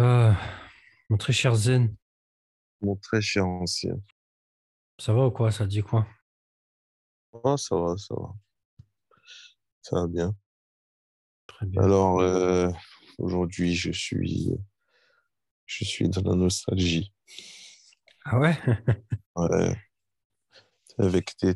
[0.00, 0.32] Euh,
[1.10, 1.94] mon très cher Zen,
[2.80, 3.96] Mon très cher ancien.
[4.98, 5.50] ça va ou quoi?
[5.50, 6.06] Ça dit quoi?
[7.44, 8.32] Ah, ça va, ça va.
[9.82, 10.34] Ça va bien.
[11.46, 11.82] Très bien.
[11.82, 12.70] Alors, euh,
[13.18, 14.50] aujourd'hui, je suis,
[15.66, 17.12] je suis dans la nostalgie.
[18.24, 18.56] Ah ouais?
[19.36, 19.76] Ouais.
[20.98, 21.54] Avec tes,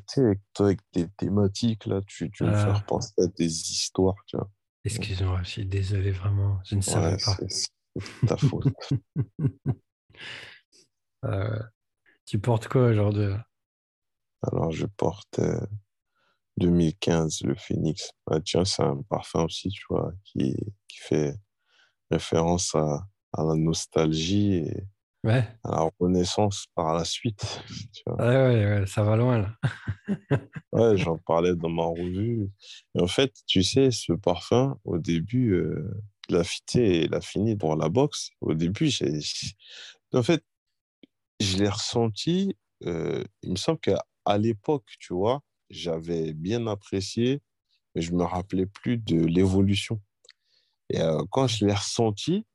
[0.58, 0.80] avec
[1.16, 2.74] thématiques, là, tu, tu me fais Ah.
[2.74, 4.50] repenser à des histoires, tu vois.
[4.84, 7.36] Excuse-moi, je suis désolé vraiment, je ne savais Ouais, pas.
[8.26, 8.66] Ta faute.
[11.24, 11.58] Euh,
[12.24, 13.28] tu portes quoi aujourd'hui?
[14.42, 15.60] Alors, je porte euh,
[16.56, 18.12] 2015, le Phoenix.
[18.26, 20.56] Ah, tiens, c'est un parfum aussi, tu vois, qui,
[20.88, 21.34] qui fait
[22.10, 24.84] référence à, à la nostalgie et
[25.22, 27.62] Ouais, à la renaissance par la suite.
[27.92, 28.16] Tu vois.
[28.26, 29.54] ouais, ouais, ça va loin là.
[30.72, 32.48] Ouais, j'en parlais dans ma revue.
[32.94, 35.90] Et en fait, tu sais, ce parfum, au début, euh,
[36.30, 38.30] il a fité, il a fini pour la boxe.
[38.40, 39.20] Au début, j'ai,
[40.14, 40.44] en fait,
[41.40, 42.56] je l'ai ressenti.
[42.86, 44.04] euh, il me semble qu'à
[44.38, 47.42] l'époque, tu vois, j'avais bien apprécié,
[47.94, 50.00] mais je me rappelais plus de l'évolution.
[50.90, 52.46] Et euh, quand je l'ai ressenti,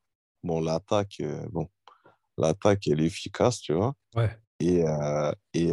[0.43, 1.69] bon, l'attaque, euh, bon,
[2.37, 3.95] l'attaque, elle est efficace, tu vois.
[4.15, 4.83] Ouais, Et,
[5.53, 5.71] et,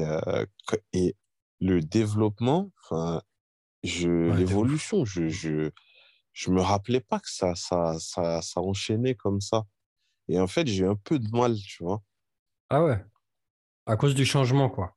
[0.93, 1.15] et
[1.61, 3.23] le développement, enfin,
[3.85, 5.71] je, Ouais, l'évolution, je, je,
[6.33, 9.65] je me rappelais pas que ça, ça, ça, ça enchaînait comme ça.
[10.29, 12.03] Et en fait, j'ai eu un peu de mal, tu vois.
[12.71, 13.05] ah ouais,
[13.87, 14.97] à cause du changement quoi.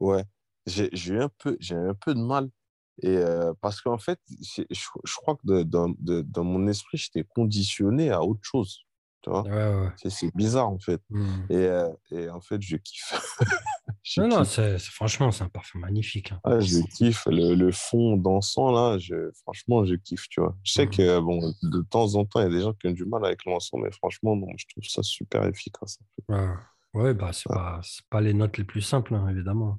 [0.00, 0.24] Ouais,
[0.66, 2.50] j'ai, eu un peu, j'ai un peu de mal.
[3.02, 6.98] Et euh, parce qu'en fait, je, je crois que de- dans, de- dans mon esprit,
[6.98, 8.80] j'étais conditionné à autre chose,
[9.22, 9.42] tu vois?
[9.42, 10.10] Ouais, ouais, ouais.
[10.10, 11.00] C'est, bizarre, en fait.
[11.50, 13.12] Et, euh, et en fait, je kiffe.
[14.04, 14.48] Je Non, non, kiffe.
[14.52, 16.32] c'est, c'est- franchement, c'est un parfum magnifique.
[16.32, 16.40] hein.
[16.44, 20.56] Ah, je kiffe le, le fond dansant là, je, franchement je kiffe, tu vois.
[20.64, 20.90] Je sais Mhm.
[20.90, 23.24] que bon, de temps en temps, il y a des gens qui ont du mal
[23.24, 25.98] avec l'encens, mais franchement, non, je trouve ça super efficace.
[26.28, 26.46] Ouais,
[26.94, 27.56] ouais, bah c'est Ouais.
[27.56, 29.78] pas, c'est pas les notes les plus simples, hein, évidemment.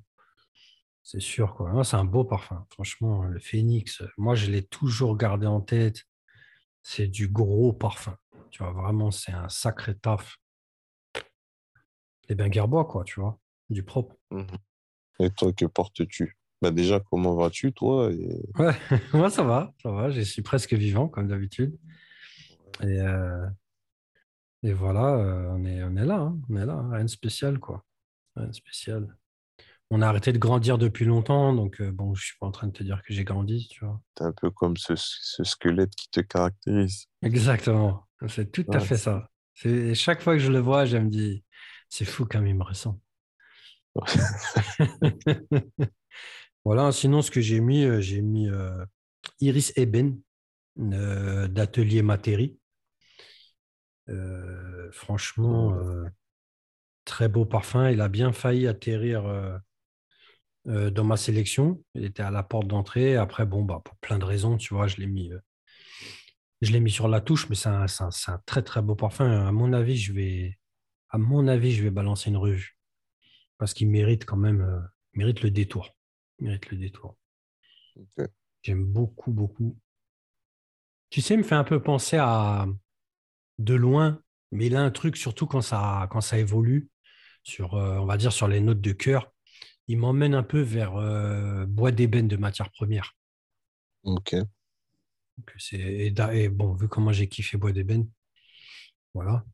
[1.02, 1.84] C'est sûr quoi.
[1.84, 2.66] C'est un beau parfum.
[2.72, 6.04] Franchement, le Phoenix, euh, moi je l'ai toujours gardé en tête.
[6.82, 8.16] C'est du gros parfum.
[8.54, 10.38] Tu vois, vraiment, c'est un sacré taf.
[12.30, 13.40] Et bien Guerbois, quoi, tu vois,
[13.72, 14.16] du propre.
[14.30, 14.46] Mhm.
[15.22, 16.38] Et toi, que portes-tu?
[16.62, 18.12] Bah déjà, comment vas-tu, toi?
[18.12, 18.46] Et...
[18.60, 18.76] Ouais,
[19.14, 20.12] moi ça va, ça va.
[20.12, 21.80] Je suis presque vivant, comme d'habitude.
[22.82, 23.48] Et, euh,
[24.62, 27.10] et voilà, euh, on est, on est là, hein, on est là, hein, rien de
[27.10, 27.84] spécial, quoi.
[28.36, 29.18] Rien de spécial.
[29.90, 32.68] On a arrêté de grandir depuis longtemps, donc euh, bon, je suis pas en train
[32.68, 34.00] de te dire que j'ai grandi, tu vois.
[34.14, 37.08] T'es un peu comme ce, ce squelette qui te caractérise.
[37.24, 39.30] Exactement, c'est tout à fait ça.
[39.54, 41.44] C'est chaque fois que je le vois, je me dis,
[41.90, 43.00] c'est fou comme il me ressemble.
[46.66, 48.86] Voilà, sinon ce que j'ai mis, euh, j'ai mis euh,
[49.42, 50.20] Iris Eben
[50.80, 52.58] euh, d'Atelier Materi.
[54.10, 56.06] Euh, franchement, euh,
[57.06, 57.90] très beau parfum.
[57.90, 59.24] Il a bien failli atterrir
[60.66, 61.84] dans ma sélection.
[61.94, 63.16] Il était à la porte d'entrée.
[63.18, 65.32] Après, bon, bah, pour plein de raisons, tu vois, je l'ai mis,
[66.62, 69.48] je l'ai mis sur la touche, mais c'est un, très très beau parfum.
[69.48, 70.60] À mon avis, je vais,
[71.10, 72.78] à mon avis, je vais balancer une revue
[73.58, 74.80] parce qu'il mérite quand même, euh,
[75.14, 75.96] mérite le détour.
[76.40, 77.18] Mérite le détour.
[78.62, 79.78] J'aime beaucoup, beaucoup.
[81.10, 82.66] Tu sais, il me fait un peu penser à
[83.60, 84.22] de loin,
[84.52, 86.90] mais il a un truc, surtout quand ça, quand ça évolue,
[87.44, 89.32] sur, euh, on va dire sur les notes de cœur,
[89.88, 93.16] il m'emmène un peu vers euh, bois d'ébène de matière première.
[94.04, 94.36] Ok.
[95.38, 98.10] Donc, Et, et bon, vu comment j'ai kiffé bois d'ébène,
[99.14, 99.46] voilà.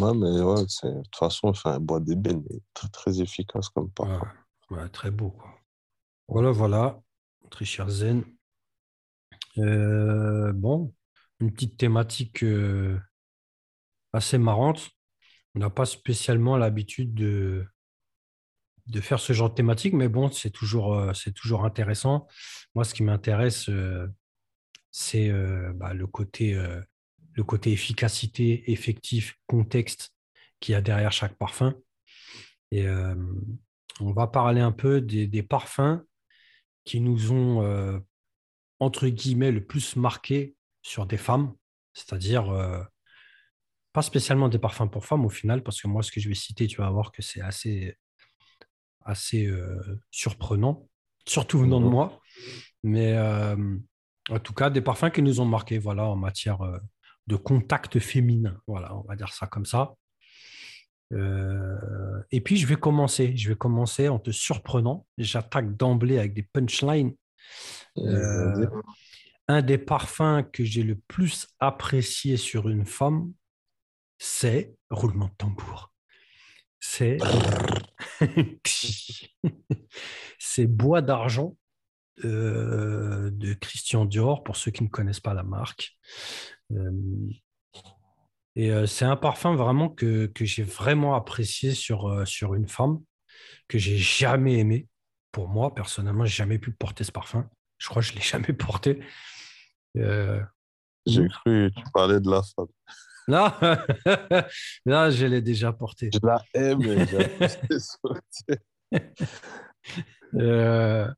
[0.00, 4.28] Ouais, mais ouais, de toute façon, enfin, bois d'ébène est très, très efficace comme parfum.
[4.70, 5.50] Ouais, ouais, très beau, quoi.
[6.28, 7.00] Voilà, voilà,
[7.50, 8.24] très cher Zen.
[9.58, 10.94] Euh, bon,
[11.40, 13.00] une petite thématique euh,
[14.12, 14.90] assez marrante.
[15.56, 17.66] On n'a pas spécialement l'habitude de,
[18.86, 22.28] de faire ce genre de thématique, mais bon, c'est toujours, euh, c'est toujours intéressant.
[22.76, 24.06] Moi, ce qui m'intéresse, euh,
[24.90, 26.80] c'est euh, bah, le côté, euh,
[27.34, 30.12] le côté efficacité, effectif, contexte
[30.60, 31.74] qu'il y a derrière chaque parfum.
[32.70, 33.14] Et euh,
[34.00, 36.00] on va parler un peu des, des parfums
[36.84, 38.02] qui nous ont,
[38.80, 41.54] entre guillemets, le plus marqué sur des femmes,
[41.92, 42.50] c'est-à-dire
[43.92, 46.34] pas spécialement des parfums pour femmes au final, parce que moi, ce que je vais
[46.34, 47.94] citer, tu vas voir que c'est assez,
[49.04, 49.50] assez
[50.10, 50.88] surprenant,
[51.26, 51.90] surtout venant de Mhm.
[51.90, 52.20] moi.
[52.82, 53.14] Mais
[54.28, 56.78] en tout cas, des parfums qui nous ont marqués voilà, en matière euh,
[57.26, 58.60] de contact féminin.
[58.66, 59.94] Voilà, on va dire ça comme ça.
[61.12, 63.36] Euh, et puis, je vais commencer.
[63.36, 65.06] Je vais commencer en te surprenant.
[65.18, 67.14] J'attaque d'emblée avec des punchlines.
[67.98, 68.66] Euh,
[69.48, 73.32] un des parfums que j'ai le plus apprécié sur une femme,
[74.18, 75.92] c'est, roulement de tambour,
[76.78, 77.18] c'est,
[80.38, 81.56] c'est Bois d'argent
[82.24, 85.96] euh, de Christian Dior, pour ceux qui ne connaissent pas la marque.
[86.72, 86.90] Euh,
[88.56, 93.00] et euh, c'est un parfum vraiment que, que j'ai vraiment apprécié sur, sur une femme,
[93.68, 94.88] que j'ai jamais aimé.
[95.32, 97.48] Pour moi, personnellement, j'ai jamais pu porter ce parfum.
[97.78, 99.00] Je crois que je l'ai jamais porté.
[99.94, 102.66] j'ai cru que tu parlais de la femme.
[103.28, 103.52] Non,
[104.86, 106.10] non je l'ai déjà porté.
[106.12, 106.80] Je la aime,
[110.34, 111.08] euh,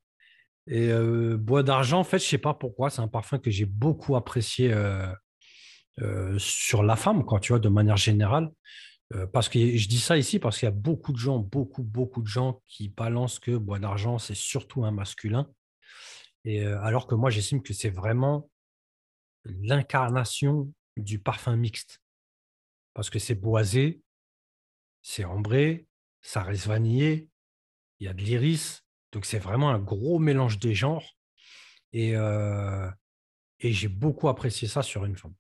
[0.73, 3.67] et euh, Bois d'argent, en fait, je sais pas pourquoi, c'est un parfum que j'ai
[3.67, 5.07] beaucoup apprécié euh,
[6.01, 8.51] euh, sur la femme, quoi, tu vois, de manière générale.
[9.35, 12.23] parce que je dis ça ici parce qu'il y a beaucoup de gens, beaucoup, beaucoup
[12.23, 15.47] de gens qui balancent que Bois d'argent, c'est surtout un masculin.
[16.47, 18.49] Et alors que moi, j'estime que c'est vraiment
[19.45, 22.01] l'incarnation du parfum mixte.
[22.95, 24.01] Parce que c'est boisé,
[25.03, 25.87] c'est ambré,
[26.23, 27.29] ça reste vanillé,
[28.01, 28.81] il y a de l'iris.
[29.12, 31.17] Donc c'est vraiment un gros mélange des genres.
[31.93, 32.91] Et, euh,
[33.61, 35.35] et j'ai beaucoup apprécié ça sur une femme.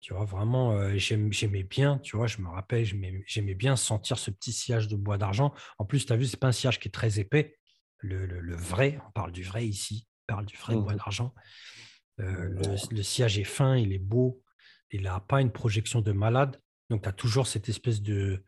[0.00, 2.84] Tu vois, vraiment, euh, j'aimais bien, tu vois, je me rappelle,
[3.26, 5.52] j'aimais bien sentir ce petit sillage de bois d'argent.
[5.78, 7.58] En plus, tu as vu, c'est pas un sillage qui est très épais.
[7.98, 11.34] Le, vrai, on parle du vrai ici, on parle du vrai bois mmh d'argent.
[12.20, 14.40] Euh, le, le, sillage est fin, il est beau,
[14.92, 16.60] il n'a pas une projection de malade.
[16.90, 18.44] Donc, tu as toujours cette espèce de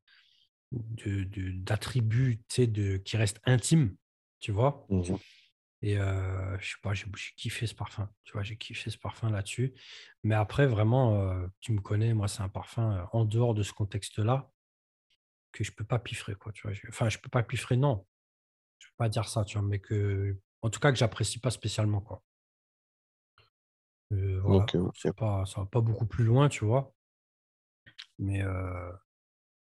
[0.73, 3.97] d'attribut de, de, qui reste intime,
[4.41, 4.87] tu vois?
[4.89, 5.17] Mmh
[5.83, 7.07] Et euh, je sais pas, j'ai
[7.37, 9.75] kiffé ce parfum, tu vois, j'ai kiffé ce parfum là-dessus.
[10.25, 13.63] Mais après, vraiment, euh, tu me connais, moi, c'est un parfum euh, en dehors de
[13.63, 14.51] ce contexte-là
[15.53, 16.77] que je peux pas piffrer, quoi, tu vois.
[16.89, 18.07] Enfin, je peux pas piffrer, non.
[18.79, 21.51] Je peux pas dire ça, tu vois, mais que, en tout cas, que j'apprécie pas
[21.51, 22.23] spécialement, quoi.
[24.11, 24.67] voilà.
[25.17, 26.95] Pas, ça va pas beaucoup plus loin, tu vois.
[28.19, 28.43] Mais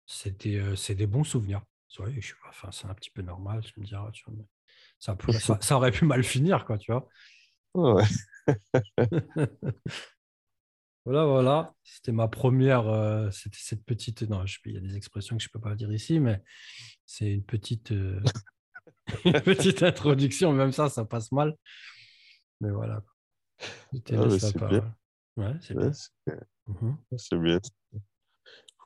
[0.06, 1.62] c'était, c'est des bons souvenirs.
[1.96, 4.44] Je enfin, c'est un petit peu normal, je me dirais, tu vois,
[4.98, 5.16] ça,
[5.60, 7.08] ça, aurait pu mal finir, quoi, tu vois.
[7.74, 8.04] Ouais.
[11.04, 11.74] voilà, voilà.
[11.82, 12.84] C'était ma première.
[13.32, 14.22] c'était cette petite.
[14.22, 16.42] Non, il y a des expressions que je ne peux pas dire ici, mais
[17.04, 17.90] c'est une petite,
[19.24, 20.52] une petite introduction.
[20.52, 21.56] Même ça, ça passe mal.
[22.60, 23.02] Mais voilà.
[23.60, 24.94] Ah, c'est bien.
[25.36, 25.90] Ouais, c'est bien.
[26.66, 27.36] Mmh c'est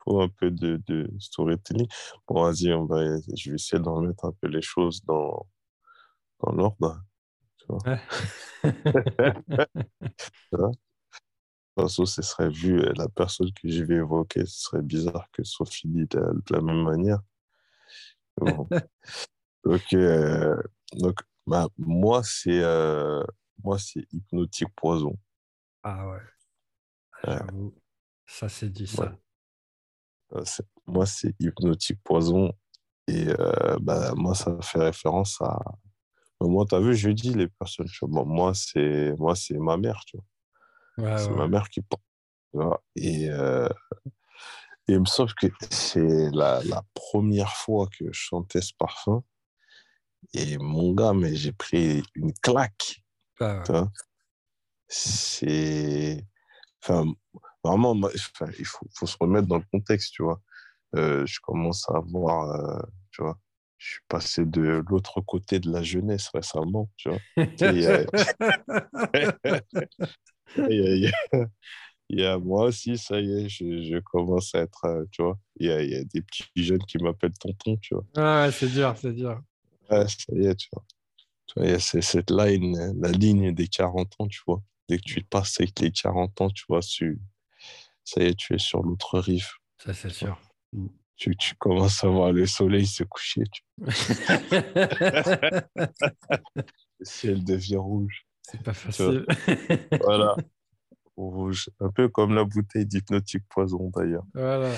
[0.06, 1.88] un peu de, de storytelling.
[2.26, 5.46] Bon, vas-y, on va, je vais essayer d'en mettre un peu les choses dans,
[6.40, 7.02] dans l'ordre.
[7.58, 7.98] Tu vois.
[11.76, 14.82] De toute façon, ce serait vu, euh, la personne que je vais évoquer, ce serait
[14.82, 17.20] bizarre que ce soit fini de, la même manière.
[18.40, 18.72] donc,
[19.92, 20.56] euh,
[20.94, 23.22] donc bah, moi, c'est euh,
[23.62, 25.18] moi c'est hypnotique poison.
[25.82, 27.36] Ah ouais.
[28.26, 29.14] Ça, c'est dit ça.
[30.86, 32.52] Moi, c'est Hypnotique Poison.
[33.08, 35.58] Et euh, bah, moi, ça fait référence à.
[36.40, 40.18] Moi, tu as vu, je dis les personnes, moi, c'est moi c'est ma mère, tu
[40.98, 41.18] vois.
[41.18, 42.02] c'est ma mère qui porte.
[42.94, 43.68] Et, euh,
[44.88, 49.22] et il me semble que c'est la, la, première fois que je chantais ce parfum.
[50.34, 53.02] Et mon gars, mais j'ai pris une claque.
[53.40, 53.62] Ah
[54.88, 56.24] c'est.
[56.82, 57.12] Enfin,
[57.66, 60.40] vraiment, il faut, faut, se remettre dans le contexte, tu vois.
[60.94, 63.38] Euh, je commence à voir, euh, tu vois,
[63.78, 67.18] je suis passé de l'autre côté de la jeunesse récemment, tu vois.
[67.60, 67.82] il,
[72.10, 75.38] y a, moi aussi, ça y est, je, je commence à être, euh, tu vois,
[75.58, 78.04] il y a, il y a des petits jeunes qui m'appellent tonton, tu vois.
[78.16, 79.40] Ah, c'est dur, c'est dur.
[79.90, 80.84] Ouais, ça y est, tu vois.
[81.46, 84.62] Tu vois, a cette ligne, la ligne des 40 ans, tu vois.
[84.88, 87.20] Dès que tu passes avec les 40 ans, tu vois, tu,
[88.06, 89.48] ça y est, tu es sur l'autre rive.
[89.82, 90.40] Ça, c'est sûr.
[90.72, 90.86] Mm.
[91.16, 93.42] Tu, tu, commences à voir le soleil se coucher.
[93.50, 93.62] Tu...
[96.98, 98.26] le ciel devient rouge.
[98.42, 99.24] C'est pas facile.
[100.02, 100.36] voilà.
[101.16, 101.70] Rouge.
[101.80, 104.24] Un peu comme la bouteille d'hypnotique poison, d'ailleurs.
[104.34, 104.72] Voilà.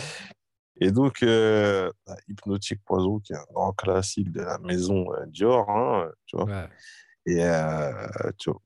[0.80, 5.26] Et donc, euh, bah, Hypnotique Poison, qui est un grand classique de la maison euh,
[5.26, 6.68] Dior, hein, tu vois.
[7.26, 8.08] Et euh,
[8.38, 8.62] tu vois,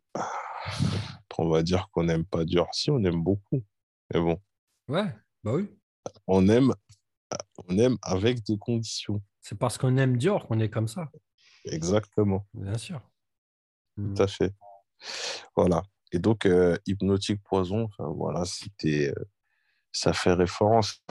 [1.38, 2.69] on va dire qu'on n'aime pas Dior.
[2.73, 3.64] Si, on aime beaucoup.
[4.12, 4.38] Mais bon,
[4.88, 5.68] Ouais, bah oui.
[6.26, 6.72] On aime,
[7.68, 9.22] on aime avec des conditions.
[9.40, 11.10] C'est parce qu'on aime Dior qu'on est comme ça.
[11.64, 12.46] Exactement.
[12.54, 13.00] Bien sûr.
[13.96, 14.20] Tout hmm.
[14.20, 14.54] à fait.
[15.56, 15.82] Voilà.
[16.12, 19.12] Et donc, euh, Hypnotique Poison, voilà, c'était.
[19.16, 19.24] Euh,
[19.92, 21.02] ça fait référence.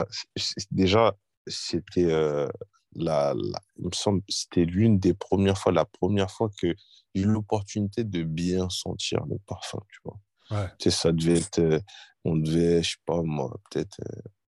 [0.70, 1.14] Déjà,
[1.46, 2.10] c'était.
[2.10, 2.48] Euh,
[2.94, 3.34] la,
[3.78, 6.74] il me semble c'était l'une des premières fois, la première fois que
[7.14, 10.20] j'ai eu l'opportunité de bien sentir le parfum, tu vois.
[10.50, 10.68] Ouais.
[10.78, 11.82] Tu sais, ça devait être
[12.24, 14.00] on devait, je sais pas moi, peut-être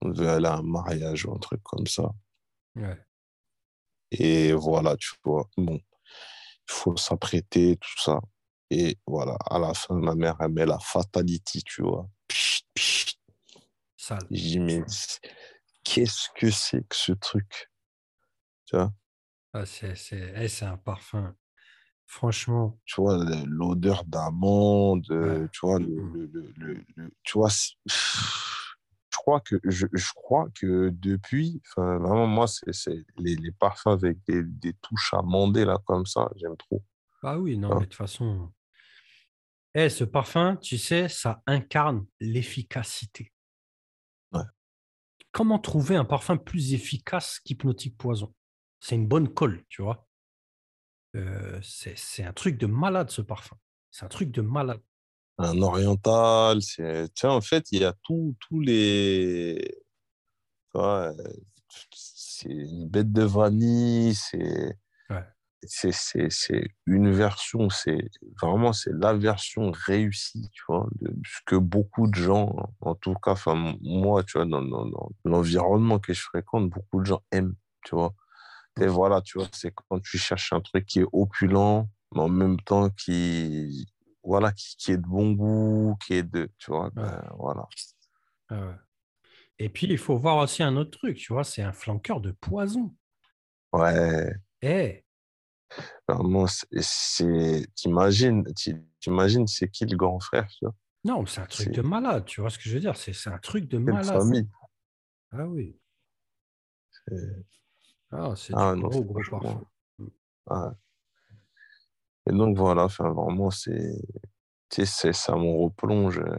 [0.01, 2.11] On devait aller à un mariage ou un truc comme ça.
[2.75, 2.97] Ouais.
[4.11, 8.19] Et voilà, tu vois, bon, il faut s'apprêter, tout ça.
[8.69, 12.07] Et voilà, à la fin, ma mère, elle met la fatality, tu vois.
[13.97, 14.27] Sale.
[14.29, 14.83] Je dis, mais
[15.83, 17.71] qu'est-ce que c'est que ce truc?
[18.65, 18.93] Tu vois?
[19.53, 21.35] Ah, c'est, c'est, eh, c'est un parfum.
[22.07, 25.49] Franchement, tu vois, l'odeur d'amande, euh, Ouais.
[25.51, 26.13] tu vois, le, Mm.
[26.13, 32.27] le- le- le- le- tu vois, je crois que, je, je crois que depuis, vraiment,
[32.27, 36.83] moi, c'est les, les parfums avec des, des touches amandées, là, comme ça, j'aime trop.
[37.23, 37.75] ah oui, non, Ah.
[37.75, 38.51] mais de toute façon.
[39.73, 43.33] Eh, ce parfum, tu sais, ça incarne l'efficacité.
[44.31, 44.43] Ouais.
[45.31, 48.33] Comment trouver un parfum plus efficace qu'Hypnotique Poison?
[48.79, 50.07] C'est une bonne colle, tu vois.
[51.15, 53.57] Euh, c'est un truc de malade, ce parfum.
[53.91, 54.81] C'est un truc de malade.
[55.37, 59.77] Un oriental, c'est, tu vois, en fait, il y a tous les,
[60.75, 61.13] euh,
[61.93, 64.77] c'est une bête de vanille, c'est,
[65.09, 65.23] Ouais.
[65.65, 68.09] c'est, c'est, c'est une version, c'est
[68.41, 73.15] vraiment, c'est la version réussie, tu vois, de ce que beaucoup de gens, en tout
[73.15, 77.21] cas, enfin, moi, tu vois, dans, dans, dans l'environnement que je fréquente, beaucoup de gens
[77.31, 77.55] aiment,
[77.85, 78.13] tu vois.
[78.81, 82.29] Et voilà, tu vois, c'est quand tu cherches un truc qui est opulent, mais en
[82.29, 83.85] même temps qui,
[84.23, 87.67] voilà, qui, qui est de bon goût, qui est de, tu vois, ben, voilà.
[88.49, 88.77] Ah.
[89.59, 92.31] Et puis, il faut voir aussi un autre truc, tu vois, c'est un flanqueur de
[92.31, 92.93] poison.
[93.71, 95.03] Ouais, Eh,
[96.07, 101.41] vraiment, c'est, t'imagines, t'i- t'imagines, c'est qui le grand frère, tu vois, non, mais c'est
[101.41, 103.67] un truc de malade, tu vois ce que je veux dire C'est c'est un truc
[103.67, 104.19] de malade.
[104.19, 104.49] famille.
[105.31, 105.77] Ah oui.
[108.11, 109.61] Ah, c'est Ah du non, gros, gros parfum.
[110.47, 110.75] ouais.
[112.29, 113.95] Et donc, voilà, enfin, vraiment, c'est,
[114.69, 116.37] tu sais, ça me replonge, euh,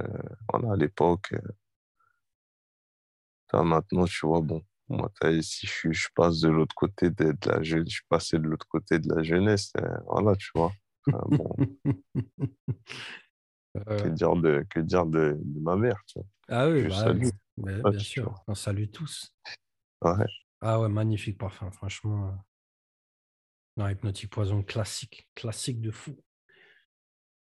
[0.52, 1.32] voilà, à l'époque.
[1.34, 1.40] euh.
[3.52, 7.32] Là, maintenant, tu vois, bon, moi, t'as- si je, je passe de l'autre côté de,
[7.32, 10.50] de la jeunesse, je suis passé de l'autre côté de la jeunesse, euh, voilà, tu
[10.54, 10.72] vois.
[11.12, 11.56] Enfin, bon,
[13.88, 16.26] Euh, que dire de, que dire de, de ma mère, tu vois.
[16.48, 17.28] ah oui, Je bah, salue.
[17.58, 19.32] Ouais, bien tu sûr, on salue tous.
[20.02, 20.26] Ouais,
[20.60, 22.28] Ah ouais, magnifique parfum, franchement.
[22.28, 22.32] euh.
[23.78, 26.14] Non, Hypnotique Poison, classique, classique de fou.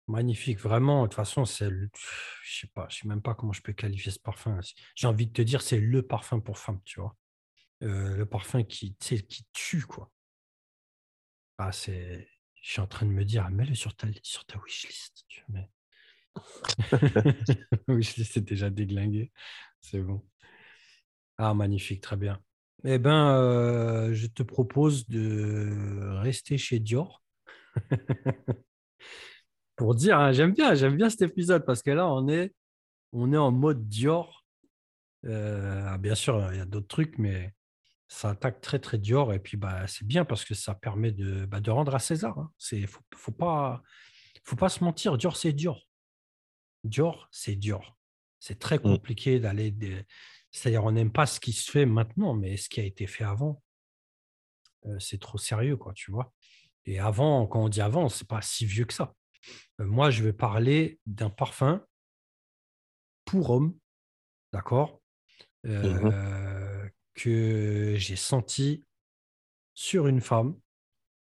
[0.07, 1.03] Magnifique, vraiment.
[1.03, 1.89] De toute façon, c'est, le-
[2.43, 4.59] je sais pas, je sais même pas comment je peux qualifier ce parfum.
[4.95, 7.15] J'ai envie de te dire, c'est le parfum pour femme, tu vois.
[7.83, 8.97] Euh, le parfum qui,
[9.53, 10.11] tue, quoi.
[11.59, 12.27] Ah, c'est,
[12.61, 15.25] je suis en train de me dire, ah, mets-le sur ta, sur ta wishlist.
[15.27, 15.69] Tu mais...
[17.87, 19.31] wishlist est déjà déglingué.
[19.81, 20.23] C'est bon.
[21.37, 22.39] Ah, magnifique, très bien.
[22.85, 27.23] Eh ben, euh, je te propose de rester chez Dior.
[29.75, 32.53] Pour dire, hein, j'aime bien, j'aime bien cet épisode parce que là, on est,
[33.11, 34.45] on est en mode Dior.
[35.25, 37.53] Euh, ah, bien sûr, il y a d'autres trucs, mais
[38.07, 39.33] ça attaque très, très Dior.
[39.33, 42.37] Et puis, bah, c'est bien parce que ça permet de, bah, de rendre à César.
[42.39, 42.51] hein.
[42.57, 43.81] C'est, faut, faut pas,
[44.43, 45.17] faut pas se mentir.
[45.17, 45.85] Dior, c'est Dior.
[46.85, 47.97] Dior, c'est Dior.
[48.39, 49.75] C'est très compliqué d'aller.
[50.51, 53.23] C'est-à-dire, on n'aime pas ce qui se fait maintenant, mais ce qui a été fait
[53.23, 53.61] avant,
[54.85, 56.33] euh, c'est trop sérieux, quoi, tu vois?
[56.85, 59.15] Et avant, quand on dit avant, c'est pas si vieux que ça.
[59.79, 61.85] Euh, moi, je vais parler d'un parfum
[63.25, 63.77] pour homme,
[64.53, 65.01] d'accord,
[65.65, 68.85] euh, que j'ai senti
[69.73, 70.57] sur une femme.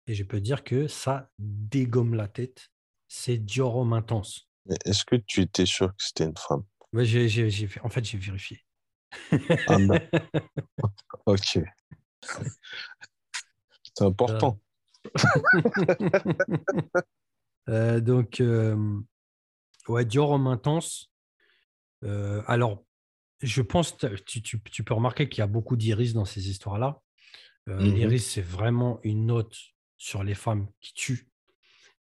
[0.06, 2.68] Et je peux dire que ça dégomme la tête.
[3.08, 4.48] C'est Dior Homme Intense.
[4.84, 6.64] Est-ce que tu étais sûr que c'était une femme?
[6.92, 7.04] Ouais,
[7.82, 8.63] en fait, j'ai vérifié.
[9.78, 9.98] Non.
[11.26, 11.58] Ok.
[13.96, 14.60] C'est important.
[17.68, 18.76] Euh, donc, euh,
[19.88, 21.10] ouais, Dior Homme Intense.
[22.04, 22.84] Euh, alors,
[23.40, 27.00] je pense, tu, tu- tu peux remarquer qu'il y a beaucoup d'iris dans ces histoires-là.
[27.68, 27.94] Euh, Mhm.
[27.94, 29.56] L'iris, c'est vraiment une note
[29.96, 31.28] sur les femmes qui tuent.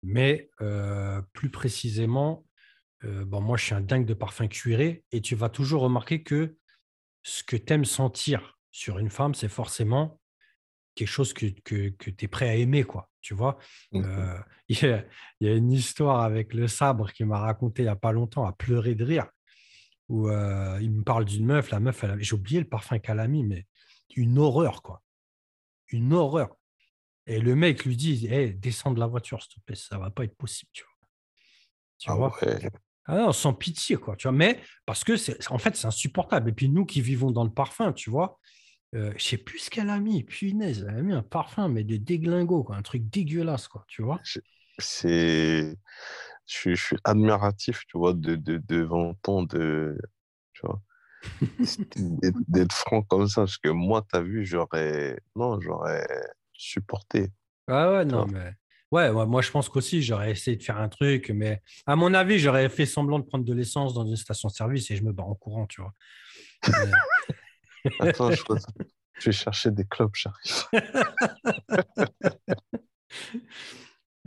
[0.01, 2.45] Mais euh, plus précisément,
[3.05, 6.23] euh, bon, moi, je suis un dingue de parfum cuiré et tu vas toujours remarquer
[6.23, 6.57] que
[7.23, 10.19] ce que tu aimes sentir sur une femme, c'est forcément
[10.95, 13.09] quelque chose que, que, tu es prêt à aimer, quoi.
[13.21, 13.57] Tu vois?
[13.95, 14.37] Euh,
[14.67, 15.05] il, y a,
[15.39, 18.11] il y a une histoire avec le sabre qui m'a raconté il n'y a pas
[18.11, 19.27] longtemps, à pleurer de rire,
[20.09, 21.71] où euh, il me parle d'une meuf.
[21.71, 23.65] La meuf, j'ai oublié le parfum qu'elle a mis, mais
[24.15, 25.01] une horreur, quoi.
[25.89, 26.55] Une horreur.
[27.25, 30.11] Et le mec lui dit hey, descends de la voiture, s'il te plaît, ça va
[30.11, 31.07] pas être possible, tu vois?
[31.97, 32.37] Tu Ah vois?
[32.41, 32.69] ouais.
[33.05, 34.15] Ah non, sans pitié, quoi.
[34.15, 36.49] Tu vois, mais parce que c'est, en fait, c'est insupportable.
[36.49, 38.39] Et puis nous qui vivons dans le parfum, tu vois,
[38.95, 40.23] euh, je sais plus ce qu'elle a mis.
[40.23, 43.83] Punaise, elle a mis un parfum, mais de déglingo, quoi, un truc dégueulasse, quoi.
[43.87, 44.21] Tu vois
[44.77, 45.75] C'est.
[46.45, 49.97] Je suis, je suis admiratif, tu vois, de, de, devant tant de.
[50.53, 50.81] Tu vois.
[52.47, 55.19] d'être franc comme ça, parce que moi, tu as vu, j'aurais.
[55.35, 56.05] Non, j'aurais
[56.53, 57.31] supporté.
[57.67, 58.27] Ah ouais, non, vois.
[58.27, 58.53] mais.
[58.93, 62.13] Ouais, ouais, moi je pense qu'aussi j'aurais essayé de faire un truc, mais à mon
[62.13, 65.29] avis, j'aurais fait semblant de prendre de l'essence dans une station-service et je me barre
[65.29, 65.93] en courant, tu vois.
[67.99, 68.43] Attends, je,
[69.19, 70.63] je vais chercher des clopes, j'arrive.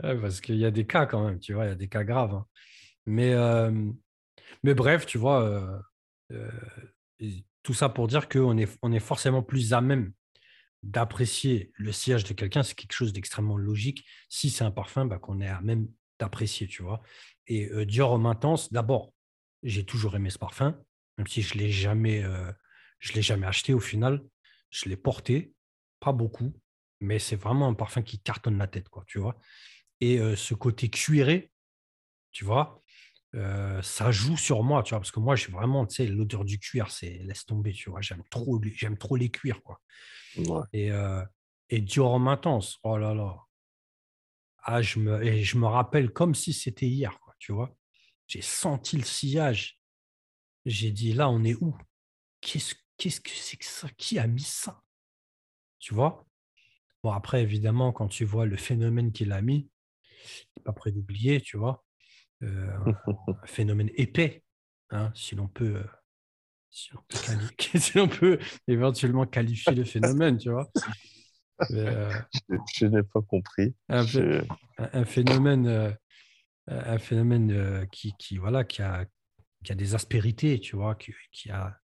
[0.03, 1.87] Ouais, parce qu'il y a des cas quand même, tu vois, il y a des
[1.87, 2.33] cas graves.
[2.35, 2.45] hein.
[3.05, 3.71] Mais, euh,
[4.63, 5.79] mais bref, tu vois, euh,
[6.33, 7.31] euh,
[7.63, 10.13] tout ça pour dire qu'on est, on est forcément plus à même
[10.83, 14.05] d'apprécier le sillage de quelqu'un, c'est quelque chose d'extrêmement logique.
[14.29, 15.87] Si c'est un parfum, bah, qu'on est à même
[16.19, 17.01] d'apprécier, tu vois.
[17.47, 19.13] Et euh, Dior Homme Intense, d'abord,
[19.63, 20.79] j'ai toujours aimé ce parfum,
[21.17, 22.51] même si je l'ai jamais, euh,
[22.99, 24.23] je l'ai jamais acheté au final.
[24.69, 25.53] Je l'ai porté,
[25.99, 26.53] pas beaucoup,
[26.99, 29.37] mais c'est vraiment un parfum qui cartonne la tête, quoi, tu vois.
[30.01, 31.51] Et euh, ce côté cuiré,
[32.31, 32.83] tu vois,
[33.35, 36.45] euh, ça joue sur moi, tu vois, parce que moi, j'ai vraiment, tu sais, l'odeur
[36.45, 38.01] du cuir, c'est laisse tomber, tu vois.
[38.01, 39.81] J'aime trop, les- j'aime trop les cuirs, quoi.
[40.37, 40.63] Ouais.
[40.73, 41.23] Et, euh,
[41.69, 43.37] et Dior Homme Intense, oh là là.
[44.63, 47.75] Ah, je me, et je me rappelle comme si c'était hier, quoi, tu vois.
[48.27, 49.79] J'ai senti le sillage.
[50.65, 51.77] J'ai dit, là, on est où?
[52.41, 53.89] Qu'est-ce qu'est-ce que c'est que ça?
[53.97, 54.83] Qui a mis ça?
[55.79, 56.25] Tu vois?
[57.03, 59.69] Bon, après, évidemment, quand tu vois le phénomène qu'il a mis,
[60.65, 61.85] pas prêt d'oublier, tu vois.
[62.43, 62.67] Euh,
[63.27, 64.43] un phénomène épais,
[64.91, 65.83] hein, si l'on peut, euh,
[66.69, 67.17] si peut,
[67.79, 67.97] si
[68.67, 70.69] éventuellement qualifier le phénomène, tu vois.
[71.71, 72.13] Euh,
[72.75, 73.73] Je, n'ai pas compris.
[73.89, 74.43] un, Je-
[74.77, 75.91] un- phénomène, euh,
[76.67, 79.05] un phénomène euh, qui, qui, voilà, qui, a,
[79.63, 81.77] qui a des aspérités, tu vois, qui, qui a,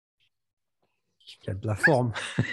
[1.18, 2.12] qui a de la forme.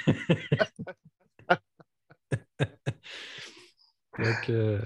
[4.18, 4.82] Donc, euh,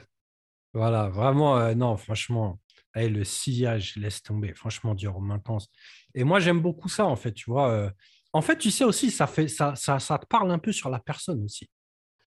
[0.74, 2.60] voilà, vraiment, euh, non, franchement,
[2.94, 4.54] allez, le sillage, laisse tomber.
[4.54, 5.70] Franchement, Dior Homme Intense.
[6.16, 7.70] Et moi, j'aime beaucoup ça, en fait, tu vois.
[7.72, 7.90] euh.
[8.34, 10.90] en fait, tu sais aussi, ça, fait, ça, ça, ça te parle un peu sur
[10.90, 11.70] la personne aussi.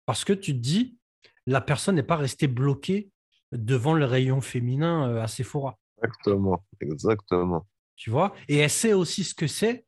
[0.07, 0.99] Parce que tu te dis,
[1.47, 3.11] la personne n'est pas restée bloquée
[3.53, 7.67] devant le rayon féminin euh, à Sephora, Exactement, exactement.
[7.97, 8.35] tu vois?
[8.49, 9.87] Et elle sait aussi ce que c'est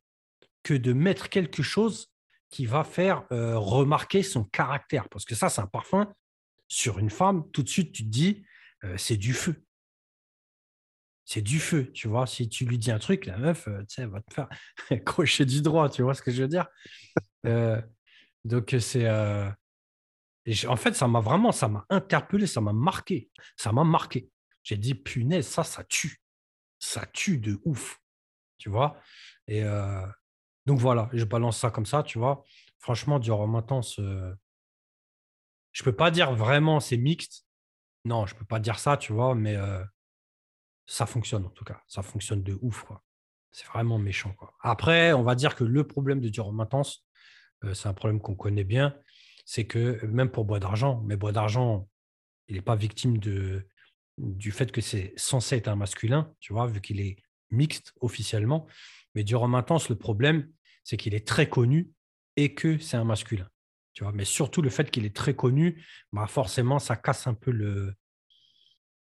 [0.63, 2.11] que de mettre quelque chose
[2.49, 5.09] qui va faire euh, remarquer son caractère.
[5.09, 6.11] Parce que ça, c'est un parfum
[6.67, 7.49] sur une femme.
[7.51, 8.45] Tout de suite, tu te dis,
[8.83, 9.63] euh, c'est du feu.
[11.29, 12.27] C'est du feu, tu vois.
[12.27, 14.49] Si tu lui dis un truc, la meuf, euh, tu sais, va te faire
[15.05, 16.67] crochet du droit, tu vois ce que je veux dire
[17.47, 17.81] Euh,
[18.45, 19.05] Donc, c'est.
[19.07, 19.49] euh,
[20.45, 23.29] j'ai- en fait, ça m'a vraiment, ça m'a interpellé, ça m'a marqué.
[23.57, 24.29] Ça m'a marqué.
[24.63, 26.21] J'ai dit, punaise, ça, ça tue.
[26.79, 28.01] Ça tue de ouf.
[28.59, 28.99] Tu vois
[29.47, 29.63] Et
[30.65, 32.43] donc, voilà, je balance ça comme ça, tu vois.
[32.79, 34.33] Franchement, Homme Intense, euh,
[35.71, 37.45] je peux pas dire vraiment c'est mixte.
[38.05, 39.55] Non, je peux pas dire ça, tu vois, mais
[40.87, 41.81] ça fonctionne en tout cas.
[41.87, 42.85] Ça fonctionne de ouf.
[43.51, 44.35] C'est vraiment méchant.
[44.61, 47.05] Après, on va dire que le problème de Homme Intense,
[47.63, 48.95] euh, c'est un problème qu'on connaît bien,
[49.45, 51.87] c'est que même pour Bois d'Argent, mais Bois d'Argent,
[52.47, 56.81] il n'est pas victime du fait que c'est censé être un masculin, tu vois, vu
[56.81, 57.17] qu'il est
[57.51, 58.67] mixte officiellement.
[59.15, 60.49] Mais Homme Intense, le problème,
[60.83, 61.91] c'est qu'il est très connu
[62.35, 63.47] et que c'est un masculin.
[64.13, 67.95] Mais surtout le fait qu'il est très connu, bah forcément, ça casse un peu le.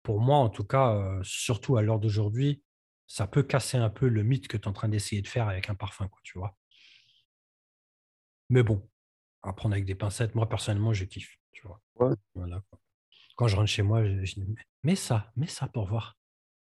[0.03, 2.63] Pour moi, en tout cas, euh, surtout à l'heure d'aujourd'hui,
[3.07, 5.49] ça peut casser un peu le mythe que tu es en train d'essayer de faire
[5.49, 6.57] avec un parfum, quoi, tu vois.
[8.51, 8.87] Mais bon,
[9.43, 11.81] à prendre avec des pincettes, moi, personnellement, je kiffe, tu vois.
[11.97, 12.15] Ouais.
[12.35, 12.79] Voilà, quoi.
[13.37, 16.17] Quand je rentre chez moi, je, je dis, mets ça, mets ça pour voir.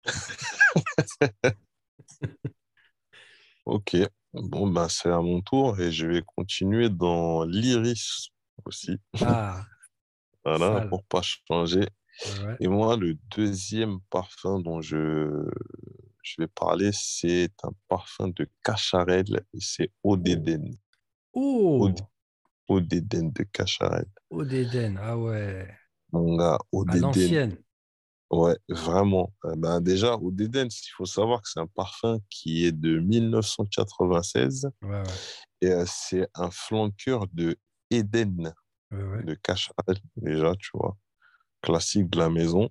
[3.64, 3.96] Ok,
[4.34, 8.28] bon, ben, c'est à mon tour et je vais continuer dans l'iris
[8.64, 8.98] aussi.
[9.20, 9.64] Ah,
[10.44, 10.88] Voilà, sale.
[10.90, 11.88] pour pas changer.
[12.44, 12.56] Ouais.
[12.60, 15.48] Et moi, le deuxième parfum dont je,
[16.22, 19.90] je vais parler, c'est un parfum de Cacharel c'est.
[20.02, 20.16] Oh,
[21.32, 21.90] Eau
[22.68, 24.06] Eau d'Éden de Cacharel.
[24.30, 25.68] Eau d'Éden, ah ouais,
[26.12, 27.06] Mon gars, Eau à d'Éden.
[27.06, 27.58] l'ancienne.
[28.30, 29.32] Ouais, vraiment.
[29.44, 32.98] Euh, ben, déjà, Eau d'Éden, il faut savoir que c'est un parfum qui est de
[32.98, 35.02] 1996 Ouais, ouais,
[35.60, 37.56] et euh, c'est un flanqueur de
[37.90, 38.54] Eden
[38.90, 39.22] ouais.
[39.24, 40.96] de Cacharel, déjà, tu vois.
[41.64, 42.68] Classique de la maison.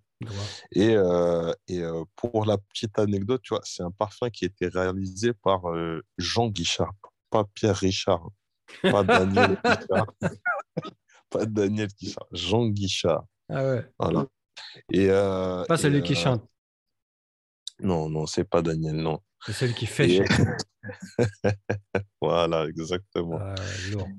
[0.72, 4.48] Et, euh, et euh, pour la petite anecdote, tu vois, c'est un parfum qui a
[4.48, 6.94] été réalisé par euh, Jean Guichard,
[7.32, 8.30] pas Pierre Richard,
[8.84, 10.14] pas Daniel Guichard,
[11.30, 13.26] pas Daniel Guichard, Jean Guichard.
[13.50, 14.28] Ah ouais, Voilà.
[14.92, 16.46] Et, pas et, celui qui euh, chante,
[17.80, 19.20] Non, non, c'est pas Daniel, non.
[19.46, 20.26] C'est celui qui fait Et-.
[22.22, 23.38] Voilà, exactement.
[23.40, 23.56] Ah.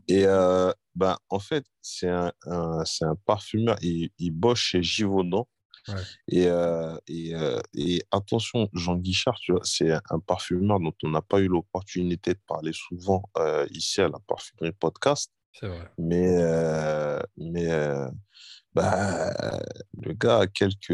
[0.08, 4.82] Et euh, ben, en fait, c'est un, un- c'est un parfumeur, il, il bosse chez
[4.82, 5.48] Givaudan.
[5.88, 5.94] Ouais.
[6.28, 11.10] Et, euh, et, euh, et attention, Jean Guichard, tu vois, c'est un parfumeur dont on
[11.10, 13.22] n'a pas eu l'opportunité de parler souvent
[13.70, 15.30] ici à la Parfumerie Podcast.
[15.52, 15.90] C'est vrai.
[15.98, 16.38] Mais,
[17.37, 17.68] mais
[18.74, 19.32] bah,
[20.02, 20.90] le gars a quelques,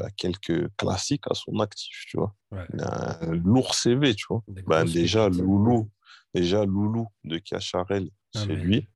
[0.00, 2.34] a quelques classiques à son actif, tu vois.
[2.50, 2.66] Ouais.
[2.74, 4.42] Il a un lourd CV, tu vois.
[4.48, 5.28] Bah, grosses déjà.
[5.28, 5.90] Loulou,
[6.34, 8.88] déjà, Loulou de Cacharel, Ah, c'est lui.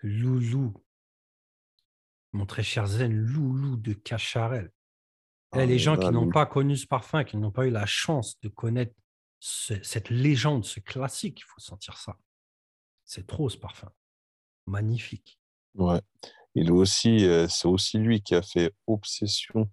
[0.00, 0.74] Loulou.
[2.32, 4.70] Mon très cher Zen, Loulou de Cacharel.
[5.52, 7.66] Ah, Eh, les mais gens là, qui n'ont pas connu ce parfum, qui n'ont pas
[7.66, 8.94] eu la chance de connaître
[9.38, 12.16] ce- cette légende, ce classique, il faut sentir ça.
[13.04, 13.90] C'est trop ce parfum.
[14.66, 15.38] Magnifique.
[15.74, 16.00] Ouais.
[16.54, 19.68] Il aussi, euh, c'est aussi lui qui a fait Obsession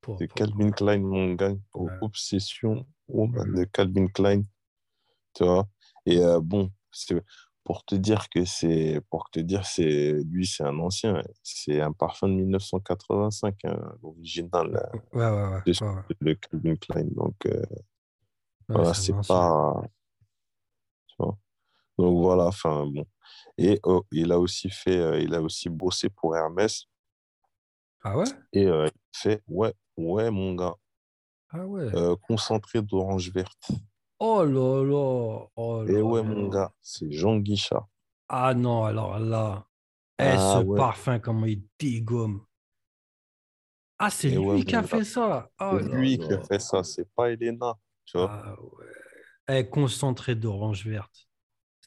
[0.00, 1.54] Pour- de pour- Calvin Klein, mon gars.
[1.74, 1.88] Oh.
[2.00, 3.56] Obsession Woman Mhm.
[3.58, 4.42] de Calvin Klein.
[5.34, 5.68] Tu vois.
[6.06, 6.70] Et euh, bon,
[7.64, 11.22] pour te dire que c'est, pour te dire, c'est, lui, c'est un ancien.
[11.42, 15.62] C'est un parfum de 1985, hein, l'original là, Ouais, ouais, ouais.
[16.20, 17.04] de, de Calvin Klein.
[17.12, 17.62] Donc, euh,
[18.68, 19.82] voilà, c'est pas.
[21.98, 23.04] Donc voilà, enfin bon.
[23.58, 26.86] Et oh, il a aussi fait, euh, il a aussi bossé pour Hermès.
[28.04, 28.26] Ah ouais?
[28.54, 30.74] Et euh, il fait, ouais, ouais, mon gars,
[31.50, 31.92] Ah ouais.
[31.94, 33.70] euh, concentré d'orange verte.
[34.20, 35.48] Oh là là.
[35.56, 37.88] Oh Et ouais, mon gars, c'est Jean Guichard.
[38.28, 39.66] Ah non, alors là.
[40.18, 40.78] Eh, Ah ce ouais.
[40.78, 42.44] parfum, comment il dégomme.
[43.98, 45.50] Ah, c'est lui ouais, qui a fait ça.
[45.60, 46.26] Oh C'est lui là.
[46.26, 47.74] qui a fait ça, c'est pas Elena.
[48.04, 48.30] Tu vois?
[48.30, 48.86] Ah ouais.
[49.48, 51.28] Eh, concentré d'orange verte.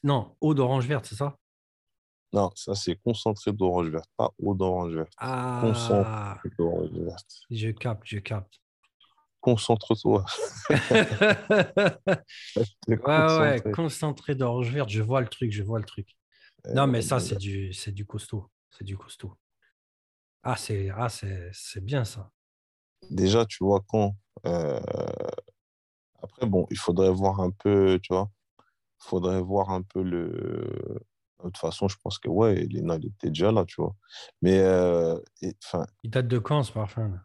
[0.04, 1.36] Non, eau d'orange verte, c'est ça?
[2.32, 5.12] Non, ça c'est concentré d'orange verte, pas eau d'orange verte.
[5.18, 7.42] Ah, Concentré d'orange verte.
[7.50, 8.60] je capte, je capte.
[9.40, 10.24] Concentre-toi.
[12.88, 14.34] Ouais, ouais, Concentré.
[14.34, 16.16] d'orange verte, je vois le truc, je vois le truc.
[16.74, 18.50] Non, mais ça, c'est du, c'est du costaud.
[18.70, 19.36] C'est du costaud.
[20.42, 22.30] Ah, c'est ah, c'est c'est bien ça.
[23.10, 24.14] Déjà, tu vois, quand.
[24.46, 24.78] euh,
[26.22, 28.30] Après, bon, il faudrait voir un peu, tu vois.
[29.04, 30.98] Il faudrait voir un peu le.
[31.44, 33.94] De toute façon, je pense que, ouais, Elena, elle était déjà là, tu vois.
[34.42, 35.54] Mais, euh, et-
[36.02, 37.20] Il date de quand ce parfum là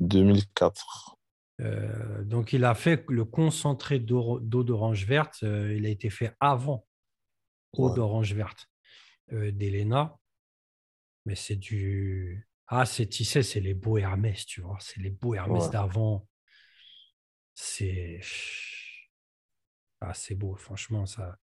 [0.00, 1.16] 2004.
[1.62, 5.38] Euh, donc, il a fait le concentré d'eau d'orange verte.
[5.42, 6.86] euh, il a été fait avant
[7.72, 7.94] eau Ouais.
[7.96, 8.68] d'orange verte
[9.32, 10.18] euh, d'Elena.
[11.24, 12.46] Mais c'est du.
[12.68, 14.76] Ah, c'est tissé, c'est les beaux Hermès, tu vois.
[14.80, 15.70] C'est les beaux Hermès Ouais.
[15.70, 16.28] d'avant.
[17.54, 18.20] C'est.
[20.00, 21.06] Ah, c'est beau, franchement.
[21.06, 21.38] ça.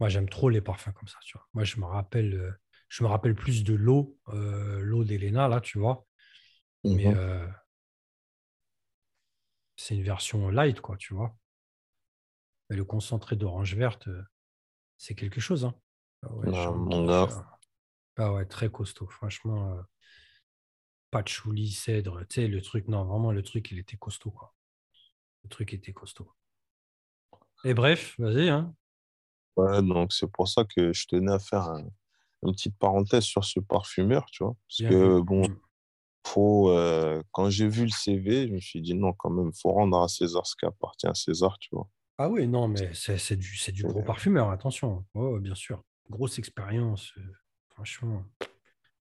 [0.00, 1.48] Moi, j'aime trop les parfums comme ça, tu vois.
[1.54, 2.52] Moi, je me rappelle, euh,
[2.88, 6.06] je me rappelle plus de l'eau, euh, l'eau d'Elena, là, tu vois.
[6.92, 7.14] Mais Mhm.
[7.14, 7.46] euh,
[9.76, 11.34] c'est une version light, quoi, tu vois.
[12.70, 14.08] Mais le concentré d'orange verte,
[14.98, 15.64] c'est quelque chose.
[15.66, 15.74] Hein.
[16.22, 17.28] Ah ouais, Ah, Jean mon gars.
[17.28, 17.60] Guichard.
[18.18, 19.08] Ah ouais, très costaud.
[19.08, 19.82] Franchement, euh,
[21.10, 24.54] patchouli, cèdre, tu sais, le truc, non, vraiment, le truc, il était costaud, quoi.
[25.44, 26.32] Le truc était costaud.
[27.66, 28.74] Et bref, vas-y, hein.
[29.56, 31.84] Ouais, donc c'est pour ça que je tenais à faire un-
[32.42, 34.54] une petite parenthèse sur ce parfumeur, tu vois.
[34.68, 35.20] Parce Bien que, vu.
[35.20, 35.56] bon, Mm.
[36.26, 39.72] faut, euh, quand j'ai vu le CV, je me suis dit non, quand même, faut
[39.72, 41.88] rendre à César ce qui appartient à César, tu vois.
[42.18, 45.04] Ah oui, non, mais c'est c'est du, c'est du gros parfumeur, attention.
[45.14, 45.82] Ouais, bien sûr.
[46.10, 47.12] Grosse expérience.
[47.18, 47.22] euh,
[47.70, 48.24] franchement,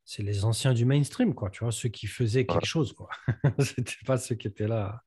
[0.05, 1.49] c'est les anciens du mainstream, quoi.
[1.49, 2.65] Tu vois, ceux qui faisaient quelque Ouais.
[2.65, 3.09] chose, quoi.
[3.59, 5.03] C'était pas ceux qui étaient là.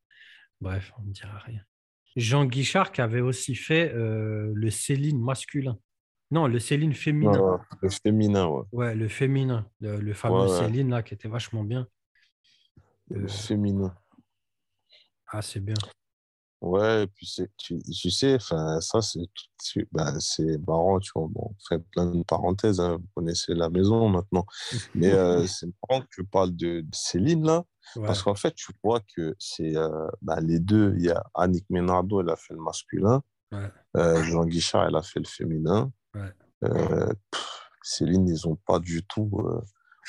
[0.61, 1.62] Bref, on ne dira rien.
[2.16, 5.79] Jean Guichard qui avait aussi fait euh, le Céline masculin.
[6.31, 7.38] Non, le Céline féminin.
[7.38, 8.62] Ouais, le féminin, ouais.
[8.72, 9.66] Ouais, le féminin.
[9.81, 10.59] Le, le fameux Ouais, ouais.
[10.66, 11.87] Céline, là, qui était vachement bien.
[13.11, 13.29] Le Euh.
[13.29, 13.94] féminin.
[15.29, 15.75] Ah, c'est bien.
[16.62, 19.18] Ouais, et puis c'est, tu, tu sais, enfin, ça, c'est,
[19.61, 21.27] c'est- ben, c'est marrant, tu vois.
[21.29, 24.46] Bon, on fait plein de parenthèses, hein, vous connaissez la maison maintenant.
[24.94, 27.64] Mais euh, c'est marrant que tu parles de, de Céline, là,
[27.96, 28.07] Ouais.
[28.07, 30.94] parce qu'en fait, tu vois que c'est euh, ben, les deux.
[30.98, 33.22] Il y a Annick Ménardo, elle a fait le masculin.
[33.51, 33.68] Ouais.
[33.96, 35.90] Euh, Jean Guichard, elle a fait le féminin.
[36.14, 36.31] Ouais.
[36.64, 39.29] Euh, pff, Céline, ils n'ont pas du tout.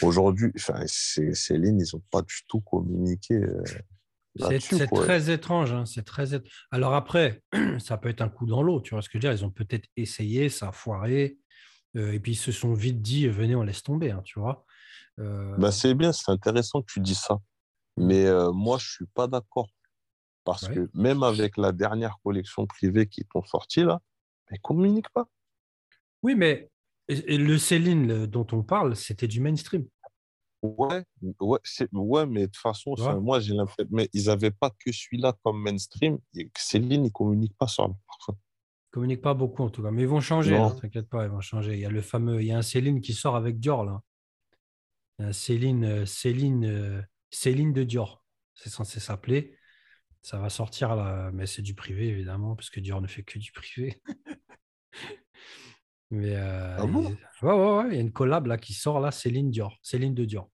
[0.03, 0.51] Aujourd'hui,
[0.85, 3.41] Céline, ils n'ont pas du tout communiqué.
[4.39, 5.71] C'est très étrange.
[5.73, 6.33] hein, C'est très.
[6.35, 7.41] ét- Alors après,
[7.79, 8.81] ça peut être un coup dans l'eau.
[8.81, 11.37] Tu vois ce que je veux dire Ils ont peut-être essayé, ça a foiré,
[11.95, 14.11] euh, et puis ils se sont vite dit venez, on laisse tomber.
[14.11, 14.65] hein, tu vois
[15.19, 17.37] Euh, Bah, c'est bien, c'est intéressant que tu dis ça.
[17.97, 19.69] Mais euh, moi, je suis pas d'accord.
[20.45, 20.73] Parce Ouais.
[20.75, 23.99] que même avec la dernière collection privée qui t'ont sorti là,
[24.51, 25.25] ils communiquent pas.
[26.23, 26.69] Oui, mais
[27.07, 29.85] et- et le Céline dont on parle, c'était du mainstream.
[30.63, 31.59] Ouais, ouais,
[31.91, 35.61] ouais, mais de toute façon, moi, j'ai l'impression, mais ils n'avaient pas que celui-là comme
[35.61, 36.19] mainstream.
[36.35, 38.37] Et Céline, ils communiquent pas sur parfum.
[38.87, 40.55] Ils communiquent pas beaucoup en tout cas, mais ils vont changer.
[40.55, 41.73] Hein, T'inquiète pas, ils vont changer.
[41.73, 44.01] Il y a le fameux, il y a un Céline qui sort avec Dior là.
[45.19, 48.23] Il y a un Céline, euh, Céline, euh, Céline de Dior.
[48.53, 49.57] C'est censé s'appeler.
[50.21, 53.37] Ça va sortir là, mais c'est du privé évidemment, parce que Dior ne fait que
[53.37, 54.01] du privé.
[56.09, 57.09] mais euh, Ah bon?
[57.09, 57.45] il...
[57.45, 60.13] Ouais, ouais, ouais, il y a une collab là qui sort là, Céline Dior, Céline
[60.13, 60.49] de Dior.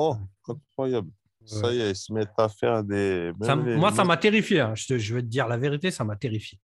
[0.00, 0.16] Oh,
[0.48, 1.10] incroyable.
[1.44, 3.32] Ça y est, ils se mettent à faire des.
[3.40, 4.60] Ça les- moi, ça m'a terrifié.
[4.60, 4.74] hein.
[4.76, 6.60] Je, te- je vais te dire la vérité, ça m'a terrifié.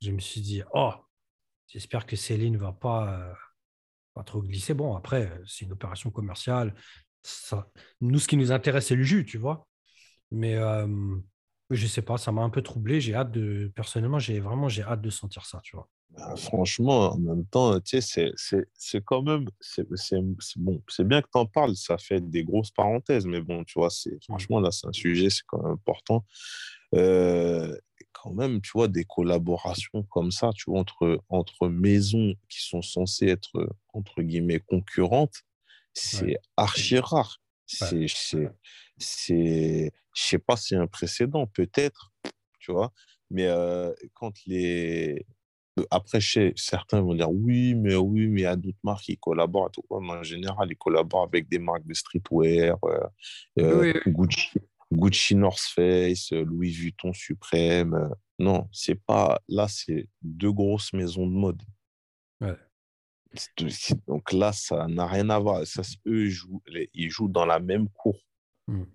[0.00, 0.92] Je me suis dit, oh,
[1.68, 3.34] j'espère que Céline va pas, euh,
[4.14, 4.74] pas trop glisser.
[4.74, 6.74] Bon, après, euh, c'est une opération commerciale.
[7.22, 7.68] Ça,
[8.00, 9.66] nous, ce qui nous intéresse, c'est le jus, tu vois.
[10.32, 10.88] Mais euh,
[11.70, 13.00] je sais pas, ça m'a un peu troublé.
[13.00, 15.88] J'ai hâte de, personnellement, j'ai vraiment, j'ai hâte de sentir ça, tu vois.
[16.16, 19.46] Ah, Franchement, en même temps, tu sais, c'est- c'est c'est quand même.
[19.60, 20.80] C'est c'est- c'est bon.
[20.88, 23.90] C'est bien que tu en parles, ça fait des grosses parenthèses, mais bon, tu vois,
[23.90, 26.24] c'est franchement, là, c'est un sujet, c'est quand même important.
[26.94, 27.76] Euh,
[28.12, 32.80] quand même, tu vois, des collaborations comme ça, tu vois, entre, entre maisons qui sont
[32.82, 35.42] censées être, entre guillemets, concurrentes,
[35.94, 36.38] c'est Ouais.
[36.56, 37.38] archi rare.
[37.66, 38.50] C'est, c'est,
[38.98, 42.12] c'est, je sais pas si c'est un précédent, peut-être,
[42.60, 42.92] tu vois,
[43.30, 45.26] mais euh, quand les.
[45.90, 49.04] Après, je sais, certains vont dire oui, mais oui, mais il y a d'autres marques
[49.04, 49.70] qui collaborent.
[49.72, 49.82] Tout.
[49.90, 53.00] En général, ils collaborent avec des marques de streetwear, euh,
[53.58, 54.12] euh, Oui.
[54.12, 54.50] Gucci,
[54.92, 57.94] Gucci North Face, euh, Louis Vuitton Suprême.
[57.94, 58.08] euh,
[58.38, 59.40] Non, c'est pas.
[59.48, 61.62] Là, c'est deux grosses maisons de mode.
[62.40, 62.56] Ouais.
[64.06, 65.66] Donc là, ça n'a rien à voir.
[65.66, 66.62] Ça, eux, ils jouent,
[66.94, 68.16] ils jouent dans la même cour.
[68.68, 68.86] Donc,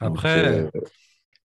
[0.00, 0.70] Après, euh,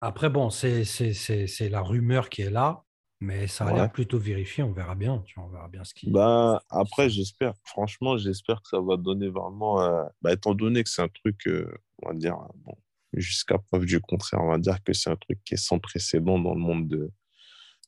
[0.01, 2.83] après bon, c'est c'est- c'est- c'est la rumeur qui est là,
[3.25, 3.75] mais ça a Ouais.
[3.79, 4.63] l'air plutôt vérifié.
[4.63, 6.09] On verra bien, tu vois, on verra bien ce qui.
[6.09, 10.89] Ben, après, j'espère, franchement, j'espère que ça va donner vraiment, euh, bah, étant donné que
[10.89, 11.71] c'est un truc, euh,
[12.03, 12.75] on va dire, bon,
[13.13, 16.37] jusqu'à preuve du contraire, on va dire que c'est un truc qui est sans précédent
[16.39, 17.11] dans le monde de,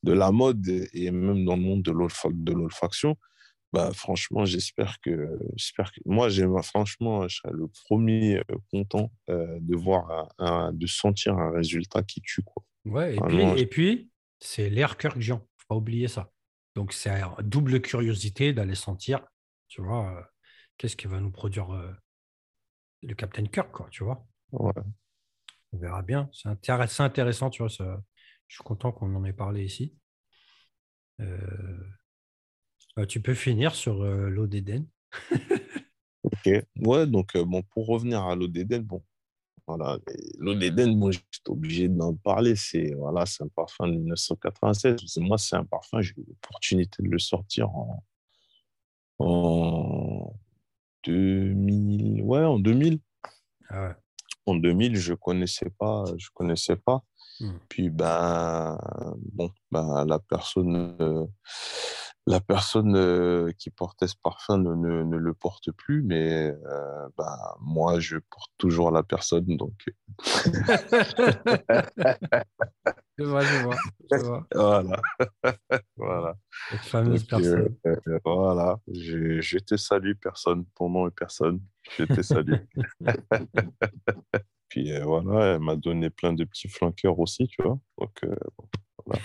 [0.02, 3.16] de la mode et même dans le monde de l'olfa- de l'olfaction.
[3.72, 9.10] Bah, franchement, j'espère que, j'espère que, moi, j'aime, franchement, je serais le premier euh, content
[9.28, 12.62] euh, de voir, un- un- de sentir un résultat qui tue, quoi.
[12.86, 15.40] Ouais, puis, et puis c'est l'air Jean.
[15.56, 16.30] faut pas oublier ça.
[16.74, 19.26] Donc, c'est un double curiosité d'aller sentir,
[19.68, 20.22] tu vois, euh,
[20.76, 21.92] qu'est-ce qui va nous produire euh,
[23.02, 24.26] le Captain Kirk, quoi, tu vois.
[24.52, 24.72] Ouais.
[25.72, 26.28] On verra bien.
[26.32, 27.70] C'est intéress- c'est intéressant, tu vois.
[27.70, 28.02] ça-
[28.48, 29.94] Je suis content qu'on en ait parlé ici.
[31.20, 31.78] Euh,
[32.98, 34.86] euh, tu peux finir sur l'eau d'Éden.
[36.22, 36.48] Ok.
[36.76, 39.02] Ouais, donc, bon, pour revenir à l'eau d'Éden, bon,
[39.68, 39.98] voilà,
[40.38, 42.56] l'eau d'Éden, moi, j'étais obligé d'en parler.
[42.56, 44.96] C'est voilà, c'est un parfum de 1996.
[45.06, 48.02] C'est- Moi, c'est un parfum, j'ai eu l'opportunité de le sortir en,
[49.18, 50.32] en
[51.04, 52.22] 2000.
[52.22, 52.98] Ouais, en 2000.
[53.68, 53.94] Ah ouais.
[54.46, 57.02] En 2000, je connaissais pas, je connaissais pas.
[57.40, 57.58] Hmm.
[57.68, 58.78] Puis, ben,
[59.34, 61.26] bon, ben, la personne, euh,
[62.28, 67.08] la personne euh, qui portait ce parfum ne, ne, ne le porte plus, mais euh,
[67.16, 69.56] ben, moi, je porte toujours la personne.
[69.56, 69.72] Donc,
[73.18, 73.76] Je vois, je vois.
[74.12, 74.46] Je vois.
[74.54, 75.00] voilà.
[75.96, 76.36] voilà.
[76.70, 78.08] Cette fameuse Donc, euh, personne.
[78.08, 78.78] euh, voilà.
[78.92, 80.66] Je, je te salue, personne.
[80.76, 81.60] Ton nom est personne.
[81.96, 82.54] Je te salue.
[84.68, 87.78] Puis euh, voilà, elle m'a donné plein de petits flanqueurs aussi, tu vois.
[87.98, 88.36] Donc, euh,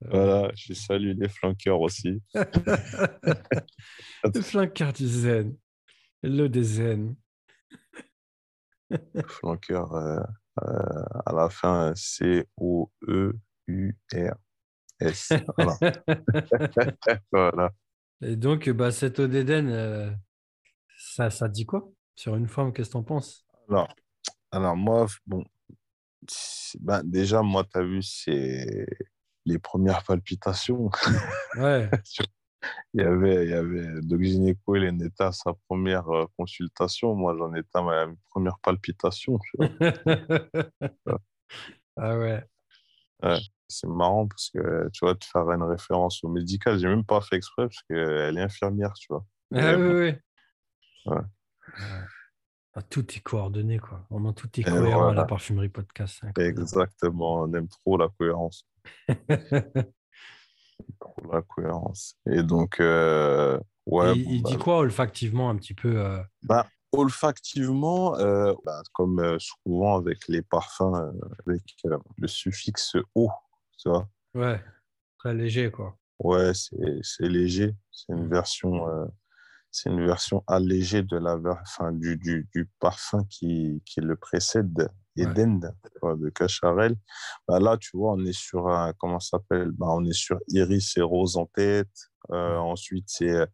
[0.00, 2.22] voilà, je salue les flanqueurs aussi.
[2.34, 5.56] Le flanqueur du zen.
[6.22, 7.16] L'eau des zen.
[9.26, 10.20] Flanqueur euh,
[10.62, 12.52] euh, à la fin, C-O-E-U-R-S.
[15.56, 15.78] Voilà.
[17.32, 17.70] voilà.
[18.22, 20.10] Et donc, bah, cette eau d'Éden, euh,
[20.96, 21.88] ça, ça dit quoi?
[22.16, 23.46] Sur une femme, qu'est-ce que t'en penses?
[23.68, 23.94] Alors,
[24.50, 25.44] alors moi, bon,
[26.80, 28.86] ben, déjà, moi, tu as vu, c'est
[29.44, 30.90] les premières palpitations.
[31.56, 31.90] Ouais.
[32.92, 36.26] Il y avait, il y avait Doc Gynéco, il en était à sa première euh,
[36.36, 37.14] consultation.
[37.14, 39.38] Moi, j'en étais à ma première palpitation.
[39.38, 39.52] tu
[41.96, 42.44] ah ouais.
[43.68, 47.20] C'est marrant parce que, tu vois, de faire une référence au médical, j'ai même pas
[47.20, 49.24] fait exprès parce qu'elle est infirmière, tu vois.
[49.54, 50.14] Ah oui, oui.
[51.06, 51.22] Ouais.
[52.78, 54.06] Ah, tout est coordonné, quoi.
[54.08, 55.22] Vraiment, tout est Et cohérent à voilà.
[55.22, 56.22] la parfumerie podcast.
[56.38, 58.68] Exactement, on aime trop la cohérence.
[61.00, 62.16] Trop la cohérence.
[62.30, 66.22] Et donc, euh, ouais, Et bon, il bah, dit quoi olfactivement un petit peu euh,
[66.44, 71.12] bah, olfactivement, euh, bah, comme euh, souvent avec les parfums,
[71.46, 71.62] avec
[72.16, 73.28] le suffixe O,
[73.76, 74.08] tu vois?
[74.34, 74.62] Ouais,
[75.18, 75.96] très léger, quoi.
[76.20, 77.74] Ouais, c'est léger.
[77.90, 78.30] C'est une Mm.
[78.30, 78.86] version,
[79.70, 84.88] c'est une version allégée de la enfin, du, du, du parfum qui, qui le précède,
[85.16, 85.60] Eden,
[86.02, 86.96] de Cacharel.
[87.46, 89.70] Bah, là, tu vois, on est sur un, comment s'appelle?
[89.72, 91.90] Bah, On est sur Iris et Rose en tête.
[92.30, 92.56] Euh.
[92.56, 93.46] Ensuite, c'est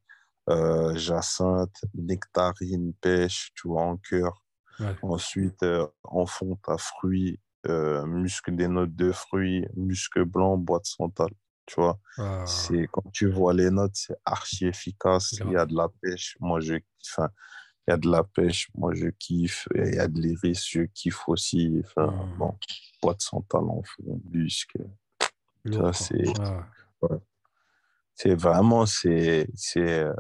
[0.50, 4.42] euh, jacinthe, nectarine, pêche, tu vois, en cœur.
[4.81, 4.94] Ouais.
[5.03, 10.87] Ensuite, euh, en fond, as fruits, euh, muscle des notes de fruits, muscle blanc, boîte
[10.87, 11.33] centrale.
[11.66, 15.33] Tu vois, Ah, c'est quand tu vois les notes, c'est archi efficace.
[15.48, 16.74] Il y a de la pêche, moi je
[17.07, 17.31] enfin,
[17.87, 19.68] il y a de la pêche, moi je kiffe.
[19.74, 21.83] Et Il y a de l'iris, je kiffe aussi.
[21.85, 22.37] Enfin, Hmm.
[22.38, 22.59] bon,
[23.03, 24.87] boîte centrale en fond, lourd, quoi.
[25.92, 26.33] c'est-
[27.03, 27.09] Ah,
[28.14, 30.14] C'est vraiment, c'est, c'est, euh,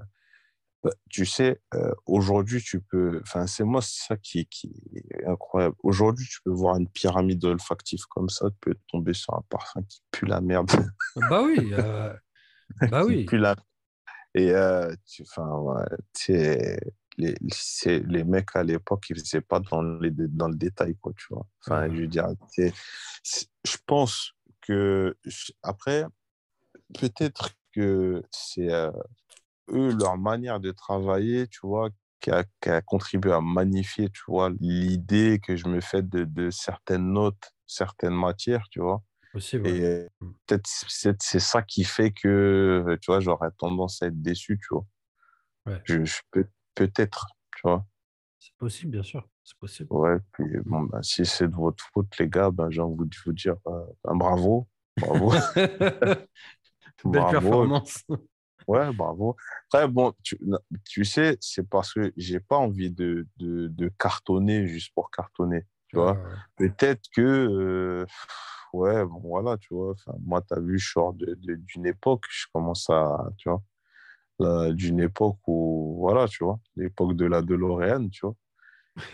[0.84, 4.70] bah, tu sais, euh, aujourd'hui, tu peux, enfin, c'est moi, c'est ça qui, qui
[5.10, 5.74] est incroyable.
[5.82, 9.82] Aujourd'hui, tu peux voir une pyramide olfactive comme ça, tu peux tomber sur un parfum
[9.84, 10.70] qui pue la merde.
[11.30, 12.12] Bah oui, euh,
[12.90, 13.24] bah qui oui.
[13.24, 13.56] pue la...
[14.34, 15.84] Et, euh, tu, enfin, ouais,
[17.16, 17.34] les,
[17.86, 21.46] les mecs à l'époque, ils faisaient pas dans, les, dans le détail, quoi, tu vois.
[21.62, 22.26] Enfin, je veux dire,
[22.58, 25.16] je pense que,
[25.62, 26.04] après,
[26.98, 28.68] peut-être que c'est
[29.70, 34.22] eux, leur manière de travailler, tu vois, qui a, qui a contribué à magnifier, tu
[34.28, 39.02] vois, l'idée que je me fais de, de certaines notes, certaines matières, tu vois.
[39.32, 39.66] Possible.
[39.66, 39.76] ouais.
[39.78, 40.30] Et euh, Mm.
[40.46, 44.68] peut-être c'est c'est ça qui fait que, tu vois, j'aurais tendance à être déçu, tu
[44.70, 44.84] vois.
[45.66, 45.80] Ouais.
[45.84, 47.84] Je, je peux, peut-être, tu vois.
[48.38, 49.26] C'est possible, bien sûr.
[49.42, 49.92] C'est possible.
[49.92, 53.16] Ouais, puis bon, ben, si c'est de votre faute, les gars, ben, j'ai envie de
[53.24, 54.68] vous dire euh, ben, bravo.
[54.96, 55.30] Bravo.
[55.56, 56.28] Belle
[57.04, 57.30] bravo.
[57.30, 58.04] performance.
[58.66, 59.36] Ouais, bravo.
[59.72, 60.38] Après, bon, tu,
[60.84, 65.64] tu sais, c'est parce que j'ai pas envie de, de, de cartonner juste pour cartonner,
[65.88, 66.12] tu vois.
[66.12, 66.18] Ouais.
[66.56, 68.06] Peut-être que, euh,
[68.72, 69.94] ouais, bon, voilà, tu vois.
[70.24, 73.62] Moi, tu as vu, je sors de- de- d'une époque, je commence à, tu vois,
[74.38, 78.36] là, d'une époque où, voilà, tu vois, l'époque de la DeLorean, tu vois.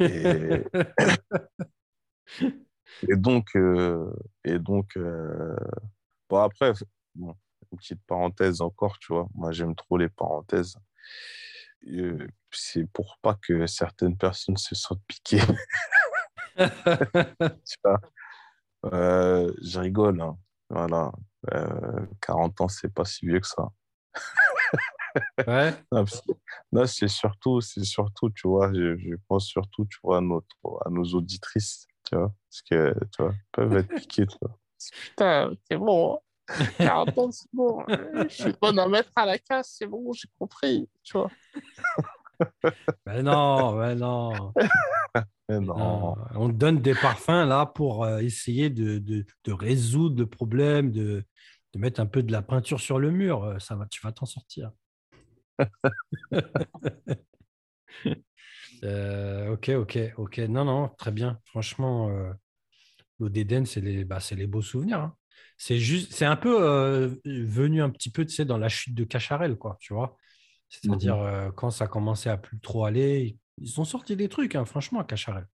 [0.01, 0.65] Et,
[3.09, 4.13] et donc, euh,
[4.45, 5.57] et donc euh,
[6.29, 6.73] bon, après,
[7.15, 7.35] bon,
[7.77, 9.29] petite parenthèse encore, tu vois.
[9.35, 10.77] Moi, j'aime trop les parenthèses.
[11.89, 15.41] Euh, c'est pour pas que certaines personnes se sentent piquées,
[16.57, 18.01] tu vois.
[18.87, 20.39] Euh, je rigole, hein.
[20.69, 21.13] Voilà.
[21.53, 23.69] Euh, 40 ans, c'est pas si vieux que ça.
[25.47, 25.75] Ouais.
[26.73, 30.47] Non, c'est surtout, c'est surtout, tu vois, je, je pense surtout, tu vois, à, notre,
[30.87, 34.57] à nos auditrices, tu vois, parce que, tu vois, elles peuvent être piquées, tu vois.
[34.89, 36.21] Putain, c'est bon.
[36.59, 36.67] Hein.
[36.79, 37.85] 40 ans, c'est bon.
[38.29, 40.89] Je suis bonne à mettre à la casse, c'est bon, j'ai compris.
[41.03, 41.31] Tu vois.
[43.07, 44.53] Mais non, mais non.
[45.49, 46.15] Mais non.
[46.35, 50.91] On te donne des parfums là pour euh, essayer de, de- de résoudre le problème,
[50.93, 51.25] de,
[51.75, 53.45] de mettre un peu de la peinture sur le mur.
[53.45, 54.71] Euh, Ça va, tu vas t'en sortir.
[58.85, 60.39] Euh, ok, ok, ok.
[60.49, 61.39] Non, non, très bien.
[61.45, 62.33] Franchement, euh,
[63.19, 65.01] l'eau d'Éden, c'est les, bah, c'est les beaux souvenirs.
[65.01, 65.17] hein.
[65.59, 68.95] C'est juste, c'est un peu euh, venu un petit peu, tu sais, dans la chute
[68.95, 70.17] de Cacharel, quoi, tu vois.
[70.71, 74.65] C'est-à-dire euh, quand ça commençait à plus trop aller, ils ont sorti des trucs, hein,
[74.65, 75.47] franchement, à Cacharel.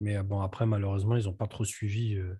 [0.00, 2.34] Mais euh, bon, après, malheureusement, ils n'ont pas trop suivi euh,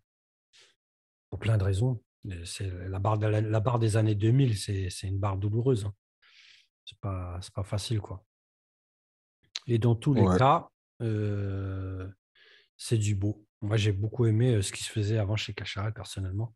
[1.31, 2.01] pour plein de raisons.
[2.44, 5.85] C'est la barre, de la, la barre des années 2000, c'est c'est une barre douloureuse.
[5.87, 5.94] hein.
[6.85, 8.25] C'est pas, c'est pas facile, quoi.
[9.66, 10.33] Et dans tous les Ouais.
[10.33, 10.68] cas,
[11.01, 12.09] euh,
[12.77, 13.46] c'est du beau.
[13.62, 16.55] Moi, j'ai beaucoup aimé ce qui se faisait avant chez Cacharel, personnellement.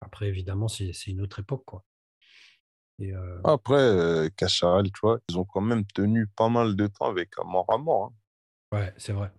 [0.00, 1.84] Après, évidemment, c'est une autre époque, quoi.
[2.98, 7.06] Et, euh, Après, Cacharel, tu vois, ils ont quand même tenu pas mal de temps
[7.06, 8.14] avec un mort à mort, hein,
[8.72, 9.30] ouais, c'est vrai.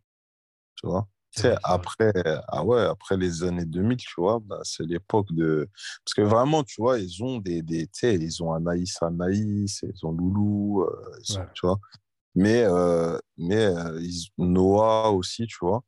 [0.76, 1.08] tu vois?
[1.36, 2.12] Tu C'est sais, après,
[2.48, 5.70] ah ouais, après les années 2000, tu vois, bah, c'est l'époque de...
[6.04, 7.62] Parce que vraiment, tu vois, ils ont des...
[7.62, 11.46] des tu sais, ils ont Anaïs, Anaïs, ils ont Loulou, euh, ils sont- Ouais.
[11.54, 11.78] tu vois.
[12.36, 13.72] Mais, euh, mais
[14.02, 15.84] ils- Noah aussi, tu vois.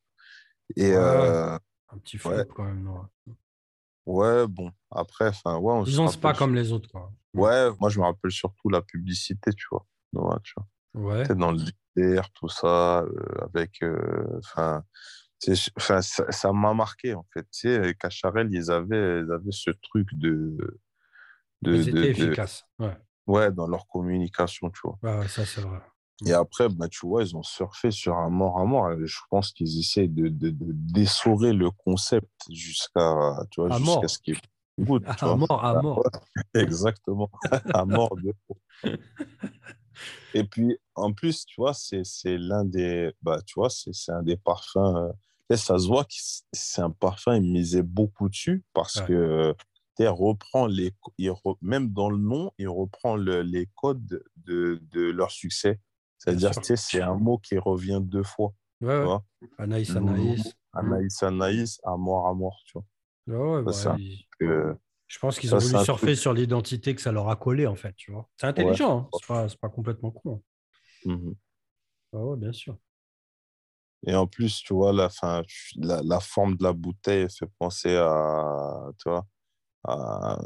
[0.75, 0.95] Et Ouais.
[0.97, 1.57] euh,
[1.89, 2.47] Un petit flop ouais.
[2.55, 2.84] quand même.
[2.84, 3.05] non.
[4.05, 7.12] ouais, bon, après, enfin, ouais, on se Disons, c'est pas comme les autres, quoi.
[7.34, 9.86] Ouais, moi je me rappelle surtout la publicité, tu vois.
[10.13, 10.67] Ouais, tu vois.
[11.15, 11.27] Ouais.
[11.36, 11.60] Dans le
[11.95, 13.81] désert, tout ça, euh, avec.
[13.84, 14.84] euh, Enfin,
[15.77, 17.43] enfin, ça m'a marqué, en fait.
[17.51, 20.57] Tu sais, Cacharel, ils avaient, ils avaient ce truc de.
[21.62, 22.65] de, Ils étaient de- efficaces.
[22.79, 22.97] Ouais.
[23.27, 24.98] ouais, dans leur communication, tu vois.
[25.04, 25.79] Ouais, ouais, ça, c'est vrai.
[26.25, 28.91] Et après, bah, tu vois, ils ont surfé sur un mort à mort.
[28.91, 33.77] Et Je pense qu'ils essaient de, de, de d'essorer le concept jusqu'à, tu vois, À
[33.77, 34.09] jusqu'à mort.
[34.09, 34.35] ce qu'il
[34.79, 35.37] goûte, tu À vois.
[35.37, 36.03] mort, à mort.
[36.53, 37.29] Exactement,
[37.73, 38.33] à mort de
[40.33, 44.12] Et puis, en plus, tu vois, c'est, c'est l'un des, bah, tu vois, c'est, c'est
[44.12, 45.12] un des parfums, euh,
[45.49, 46.13] tu sais, ça se voit que
[46.53, 49.07] c'est un parfum, il misait beaucoup dessus parce Ouais.
[49.07, 49.55] que,
[49.97, 54.79] sais, reprend les, il re- même dans le nom, il reprend le- les codes de,
[54.91, 55.79] de leur succès.
[56.24, 59.04] C'est-à-dire, tu sais, c'est un mot qui revient deux fois, Ouais, tu ouais.
[59.06, 59.24] vois.
[59.58, 60.56] Anaïs, Anaïs.
[60.72, 62.86] Anaïs, Anaïs, à mort, à mort, tu vois.
[63.58, 63.98] Ouais, ouais, Ça,
[64.40, 66.17] bah, Je pense qu'ils ont voulu surfer truc.
[66.17, 68.30] sur l'identité que ça leur a collé, en fait, tu vois.
[68.40, 69.10] C'est intelligent, hein.
[69.13, 70.44] c'est pas, pas complètement con.
[71.08, 72.78] Ah ouais, bien sûr.
[74.06, 75.42] Et en plus, tu vois, la, fin,
[75.78, 79.26] la, la forme de la bouteille fait penser à, tu vois,
[79.84, 80.40] à,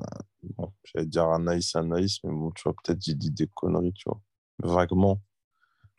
[0.57, 4.09] bon, j'allais dire Anaïs, Anaïs, mais bon, tu vois, peut-être j'ai dit des conneries, tu
[4.09, 4.21] vois.
[4.59, 5.21] Vaguement,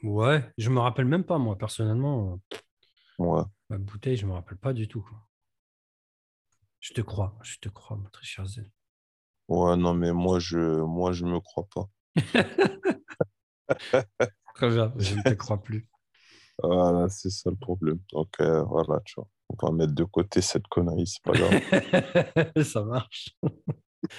[0.03, 2.39] Ouais, je me rappelle même pas, moi, personnellement.
[3.19, 3.43] ouais.
[3.71, 5.03] Ma bouteille, je me rappelle pas du tout.
[5.03, 5.19] quoi.
[6.81, 8.71] Je te crois, je te crois, mon très cher Zen.
[9.49, 11.89] Ouais, non, mais moi, je, moi, je me crois pas.
[14.55, 15.87] Très bien, je ne te crois plus.
[16.63, 17.99] Voilà, c'est ça le problème.
[18.13, 19.29] Donc, euh, voilà, tu vois.
[19.49, 22.63] On va mettre de côté cette connerie, c'est pas grave.
[22.65, 23.37] ça marche.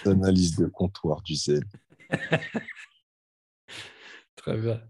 [0.06, 1.64] L'analyse de comptoir du zèle.
[4.36, 4.82] Très bien.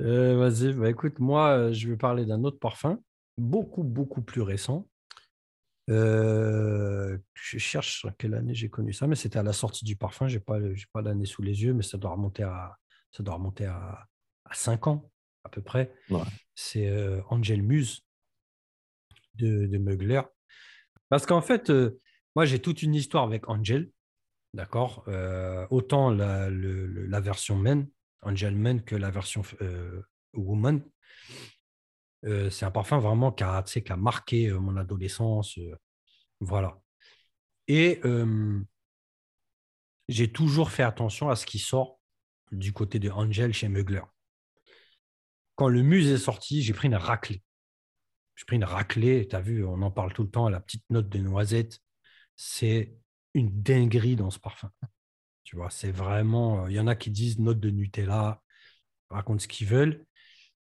[0.00, 3.00] Euh, Vas-y, bah, écoute, moi, euh, je vais parler d'un autre parfum,
[3.36, 4.88] beaucoup, beaucoup plus récent.
[5.90, 9.96] Euh, je cherche sur quelle année j'ai connu ça, mais c'était à la sortie du
[9.96, 10.28] parfum.
[10.28, 10.58] Je n'ai pas,
[10.92, 12.76] pas l'année sous les yeux, mais ça doit remonter à,
[13.10, 14.06] ça doit remonter à,
[14.44, 15.10] à 5 ans,
[15.44, 15.92] à peu près.
[16.10, 16.20] Ouais.
[16.54, 18.02] C'est euh, Angel Muse
[19.34, 20.22] de, de Mugler.
[21.08, 21.98] Parce qu'en fait, euh,
[22.36, 23.90] moi, j'ai toute une histoire avec Angel.
[24.54, 25.04] D'accord
[25.70, 27.86] Autant la, le- la version Men,
[28.22, 30.02] Angel Men, que la version euh,
[30.34, 30.82] Woman.
[32.24, 35.58] Euh, c'est un parfum vraiment qui a, qui a marqué euh, mon adolescence.
[36.40, 36.80] voilà.
[37.68, 38.00] Et
[40.08, 42.00] j'ai toujours fait attention à ce qui sort
[42.50, 44.02] du côté de Angel chez Mugler.
[45.54, 47.42] Quand le Muse est sorti, j'ai pris une raclée.
[48.36, 50.84] J'ai pris une raclée, tu as vu, on en parle tout le temps, la petite
[50.88, 51.80] note de noisette.
[52.36, 52.96] C'est
[53.34, 54.70] une dinguerie dans ce parfum.
[55.48, 56.66] Tu vois, c'est vraiment.
[56.66, 58.42] euh, Il y en a qui disent note de Nutella,
[59.08, 60.04] racontent ce qu'ils veulent.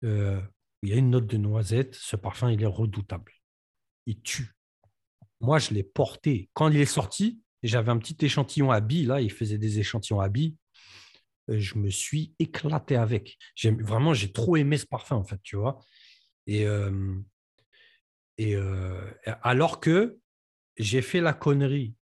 [0.05, 0.39] Euh,
[0.83, 1.95] il y a une note de noisette.
[1.95, 3.33] Ce parfum, il est redoutable.
[4.05, 4.53] Il tue.
[5.41, 6.49] Moi, je l'ai porté.
[6.53, 9.07] Quand il est sorti, j'avais un petit échantillon à billes.
[9.07, 10.55] Là, il faisait des échantillons à billes.
[11.49, 13.37] Euh, Je me suis éclaté avec.
[13.65, 15.81] Vraiment, j'ai trop aimé ce parfum, en fait, tu vois.
[16.47, 16.65] Et,
[18.37, 18.55] et
[19.43, 20.17] alors que
[20.77, 21.95] j'ai fait la connerie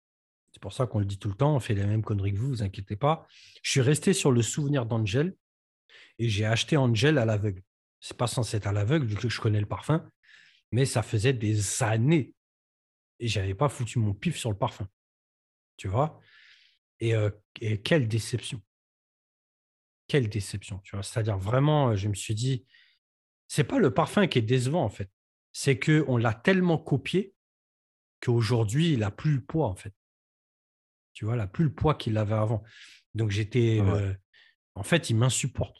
[0.57, 2.39] c'est pour ça qu'on le dit tout le temps, on fait les mêmes conneries que
[2.39, 3.27] vous, vous inquiétez pas.
[3.61, 5.35] Je suis resté sur le souvenir d'Angel
[6.17, 7.61] et j'ai acheté Angel à l'aveugle.
[7.99, 10.09] C'est pas censé être à l'aveugle, vu que je connais le parfum,
[10.71, 12.33] mais ça faisait des années
[13.19, 14.87] et j'avais pas foutu mon pif sur le parfum.
[15.75, 16.19] Tu vois?
[17.01, 17.29] Et, euh,
[17.61, 18.59] et quelle déception.
[20.07, 21.03] Quelle déception, tu vois.
[21.03, 22.65] C'est-à-dire vraiment, euh, je me suis dit,
[23.47, 25.11] c'est pas le parfum qui est décevant en fait.
[25.53, 27.35] C'est que on l'a tellement copié
[28.21, 29.93] qu'aujourd'hui, il a plus le poids en fait
[31.18, 32.61] tu vois, là, plus le poids qu'il avait avant.
[33.15, 33.89] Donc j'étais, Ouais.
[33.89, 34.13] euh,
[34.76, 35.76] en fait, il m'insupporte.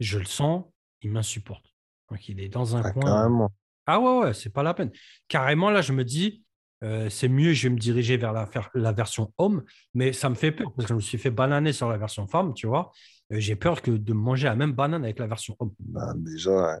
[0.00, 0.64] Je le sens,
[1.00, 1.64] il m'insupporte.
[2.10, 3.02] Donc il est dans un Ah, coin.
[3.02, 3.52] carrément.
[3.86, 4.90] Ah ouais, ouais, c'est pas la peine.
[5.28, 6.42] Carrément, là, je me dis,
[6.82, 9.62] euh, c'est mieux, je vais me diriger vers la, version homme,
[9.94, 12.26] mais ça me fait peur parce que je me suis fait bananer sur la version
[12.26, 12.90] femme, tu vois.
[13.32, 15.72] Euh, J'ai peur que de manger la même banane avec la version homme.
[15.78, 16.80] Bah, déjà,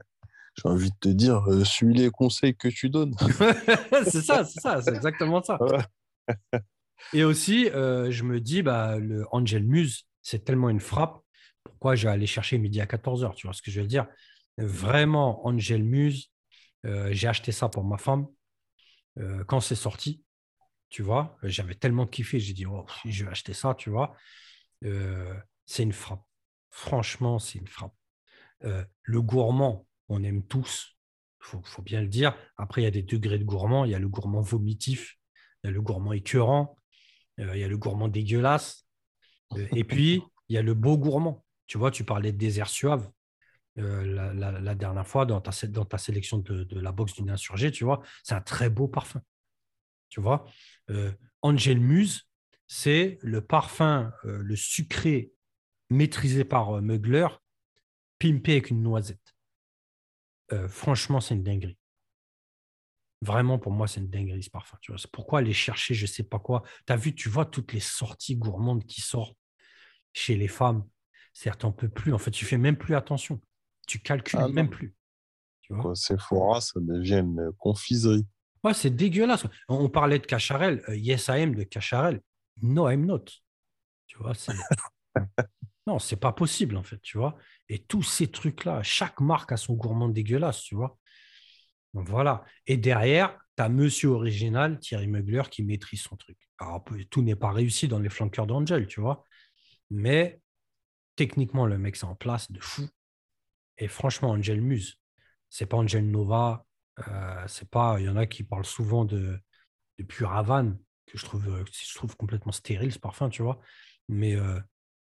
[0.56, 3.14] j'ai envie de te dire, euh, suis les conseils que tu donnes.
[4.10, 5.60] c'est ça, c'est ça, c'est exactement ça.
[6.52, 6.60] Ouais.
[7.12, 11.20] Et aussi, euh, je me dis, bah, le Angel Muse, c'est tellement une frappe.
[11.64, 14.06] Pourquoi je vais aller chercher midi à 14h Tu vois ce que je veux dire?
[14.58, 16.30] Vraiment, Angel Muse,
[16.86, 18.26] euh, j'ai acheté ça pour ma femme
[19.18, 20.22] euh, quand c'est sorti.
[20.88, 24.16] Tu vois, j'avais tellement kiffé, j'ai dit, oh, je vais acheter ça, tu vois?
[24.80, 26.24] C'est une frappe.
[26.70, 27.94] Franchement, c'est une frappe.
[28.62, 30.96] Le gourmand, on aime tous,
[31.42, 32.34] il faut, faut bien le dire.
[32.56, 33.84] Après, il y a des degrés de gourmand.
[33.84, 35.18] Il y a le gourmand vomitif,
[35.62, 36.77] il y a le gourmand écœurant,
[37.38, 38.86] il y a le gourmand dégueulasse.
[39.56, 41.44] Euh, et puis, il y a le beau gourmand.
[41.66, 43.10] Tu vois, tu parlais de désert suave
[43.78, 48.02] euh, la, dernière fois dans ta, sélection de, la box d'une insurgée, tu vois.
[48.22, 49.22] C'est un très beau parfum.
[50.08, 50.46] Tu vois,
[50.90, 51.12] Euh,
[51.42, 52.28] Angel Muse,
[52.68, 55.32] c'est le parfum, euh, le sucré
[55.90, 57.28] maîtrisé par euh, Mugler,
[58.18, 59.34] pimpé avec une noisette.
[60.52, 61.78] Euh, franchement, c'est une dinguerie.
[63.20, 64.78] Vraiment, pour moi, c'est une dinguerie ce parfum.
[64.80, 66.62] Tu vois, c'est pourquoi aller chercher, je sais pas quoi.
[66.86, 69.36] Tu as vu, tu vois toutes les sorties gourmandes qui sortent
[70.12, 70.84] chez les femmes.
[71.32, 72.12] Certes, on peut plus.
[72.12, 73.40] En fait, tu fais même plus attention.
[73.86, 74.94] Tu calcules Ah même plus.
[75.62, 75.94] Tu vois?
[75.94, 78.26] Sephora, ça devient une confiserie.
[78.64, 79.46] Ouais, c'est dégueulasse.
[79.68, 80.82] On on parlait de Cacharel.
[80.88, 82.20] euh, yes, I am de Cacharel.
[82.62, 83.24] No, I'm not.
[84.06, 84.52] Tu vois, c'est.
[85.86, 87.36] non, c'est pas possible, en fait, tu vois.
[87.68, 90.98] Et tous ces trucs-là, chaque marque a son gourmand dégueulasse, tu vois.
[91.94, 92.44] Voilà.
[92.66, 96.36] Et derrière, tu as Monsieur Original, Thierry Mugler, qui maîtrise son truc.
[96.58, 99.24] Alors, tout n'est pas réussi dans les flanqueurs d'Angel, tu vois.
[99.90, 100.40] Mais
[101.16, 102.88] techniquement, le mec, c'est en place de fou.
[103.78, 104.98] Et franchement, Angel Muse,
[105.48, 106.66] c'est pas Angel Nova.
[107.08, 107.96] euh, c'est pas.
[108.00, 109.38] Il y en a qui parlent souvent de,
[109.98, 110.78] de Pure Havane.
[111.06, 113.60] que je trouve, euh, je trouve complètement stérile, ce parfum, tu vois.
[114.08, 114.60] Mais euh,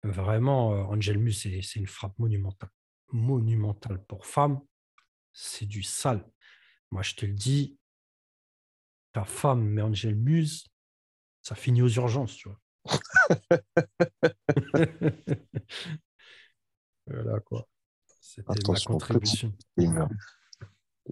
[0.04, 2.70] vraiment, euh, Angel Muse, c'est c'est une frappe monumentale.
[3.12, 4.60] Monumentale pour femme,
[5.32, 6.24] c'est du sale.
[6.90, 7.76] Moi, je te le dis,
[9.12, 10.64] ta femme, mais Angel Muse,
[11.42, 12.58] ça finit aux urgences, tu vois.
[17.06, 17.68] voilà quoi.
[18.20, 19.52] C'était ma Attention, contribution.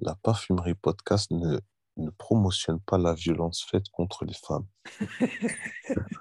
[0.00, 1.60] La parfumerie podcast ne,
[1.96, 4.66] ne promotionne pas la violence faite contre les femmes.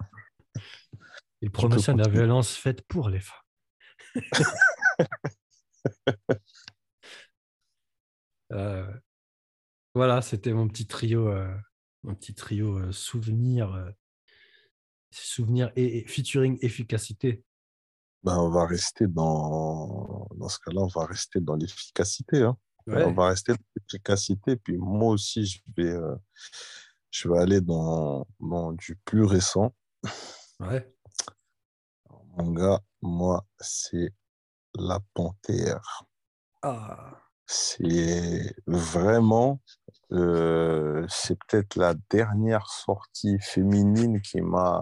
[1.42, 3.42] Il promotionne la violence faite pour les femmes.
[8.52, 8.86] Euh,
[9.96, 11.52] voilà, c'était mon petit trio, euh,
[12.04, 13.90] mon petit trio euh, souvenir, euh,
[15.10, 17.44] souvenir et, et featuring efficacité.
[18.24, 22.42] Ben, on va rester dans, dans ce cas-là, on va rester dans l'efficacité.
[22.44, 22.58] hein.
[22.88, 23.04] Ouais.
[23.04, 24.56] On va rester dans l'efficacité.
[24.58, 26.16] Puis moi aussi, je vais, euh,
[27.12, 29.74] je vais aller dans, dans du plus récent.
[30.60, 30.92] Ouais.
[32.38, 34.14] Mon gars, moi, c'est
[34.76, 36.04] La Panthère.
[36.62, 39.62] Ah, C'est vraiment,
[40.12, 44.82] euh, c'est peut-être la dernière sortie féminine qui m'a,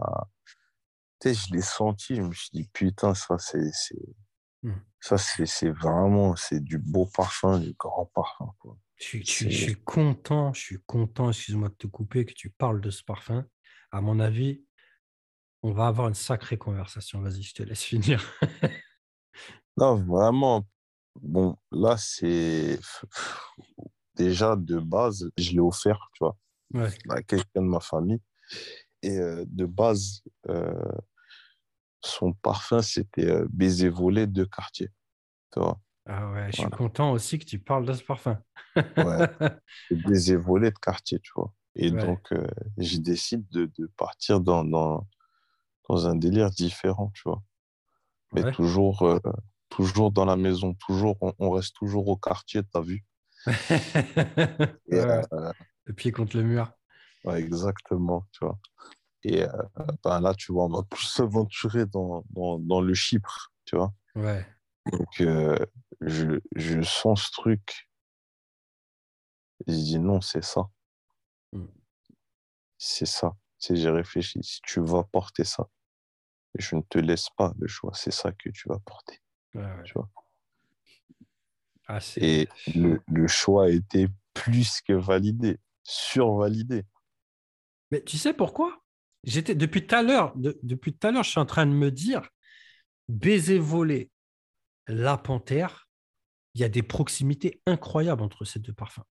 [1.19, 3.71] tu sais, je l'ai senti, je me suis dit, putain, ça, c'est,
[4.63, 4.79] Hmm.
[4.99, 8.77] ça, c'est, c'est vraiment, c'est du beau parfum, du grand parfum, quoi.
[8.97, 12.81] je, suis- je suis content, je suis content, excuse-moi de te couper, que tu parles
[12.81, 13.45] de ce parfum.
[13.91, 14.63] À mon avis,
[15.63, 17.21] on va avoir une sacrée conversation.
[17.21, 18.21] Vas-y, je te laisse finir.
[19.77, 20.65] Non, vraiment,
[21.21, 22.79] bon, là, c'est,
[24.15, 26.37] déjà, de base, je l'ai offert, tu vois.
[26.73, 26.89] Ouais.
[27.09, 28.21] à quelqu'un de ma famille.
[29.03, 30.73] Et euh, de base, euh,
[32.01, 34.89] son parfum, c'était euh, baiser volé de quartier.
[35.53, 36.77] Tu vois, Ah ouais, je suis Voilà.
[36.77, 38.41] content aussi que tu parles de ce parfum.
[38.97, 39.23] ouais,
[39.91, 41.53] baiser volé de quartier, tu vois.
[41.75, 41.99] Et Ouais.
[41.99, 42.33] donc,
[42.77, 45.07] j'ai décidé de, de partir dans, dans,
[45.89, 47.43] dans un délire différent, tu vois.
[48.33, 48.51] Mais Ouais.
[48.51, 49.19] toujours,
[49.73, 53.03] toujours dans la maison, toujours, on, on reste toujours au quartier, t'as vu.
[53.47, 55.21] Et, euh,
[55.85, 56.71] Le pied contre le mur.
[57.25, 58.59] Ouais, exactement, tu vois.
[59.23, 59.63] Et euh,
[60.03, 63.93] ben là, tu vois, on va plus s'aventurer dans, dans, dans le Chypre, tu vois.
[64.15, 64.45] Ouais.
[64.91, 65.57] Donc, euh,
[66.01, 67.89] je, je sens ce truc.
[69.65, 70.67] Et je dis non, c'est ça.
[71.51, 71.65] Mm.
[72.77, 73.33] C'est ça.
[73.59, 74.39] J'ai réfléchi.
[74.43, 75.69] Si tu vas porter ça,
[76.55, 77.91] je ne te laisse pas le choix.
[77.93, 79.21] C'est ça que tu vas porter,
[79.55, 79.83] ouais.
[79.83, 80.09] tu vois.
[81.87, 86.83] Ah, Et le, le choix a été plus que validé, survalidé.
[87.91, 88.81] Mais tu sais pourquoi?
[89.23, 91.71] J'étais depuis tout à l'heure, de- depuis tout à l'heure, je suis en train de
[91.71, 92.27] me dire
[93.09, 94.11] baiser volé,
[94.87, 95.89] la panthère,
[96.55, 99.03] il y a des proximités incroyables entre ces deux parfums.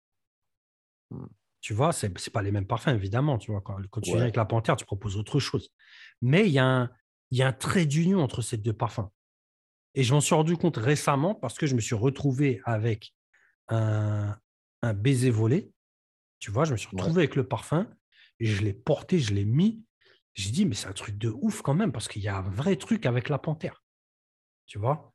[1.12, 1.26] Hmm.
[1.62, 3.38] Tu vois, c'est c'est pas les mêmes parfums, évidemment.
[3.38, 4.16] Tu vois, quand, quand tu Ouais.
[4.16, 5.70] viens avec la panthère, tu proposes autre chose.
[6.22, 6.90] Mais il y a un,
[7.30, 9.10] il y a un trait d'union entre ces deux parfums.
[9.96, 13.14] Et je m'en suis rendu compte récemment parce que je me suis retrouvé avec
[13.68, 14.38] un,
[14.82, 15.72] un baiser volé.
[16.40, 17.02] Tu vois, je me suis Ouais.
[17.02, 17.90] retrouvé avec le parfum
[18.40, 19.84] et je l'ai porté, je l'ai mis.
[20.34, 22.50] J'ai dit, mais c'est un truc de ouf quand même parce qu'il y a un
[22.50, 23.84] vrai truc avec la panthère.
[24.66, 25.14] Tu vois?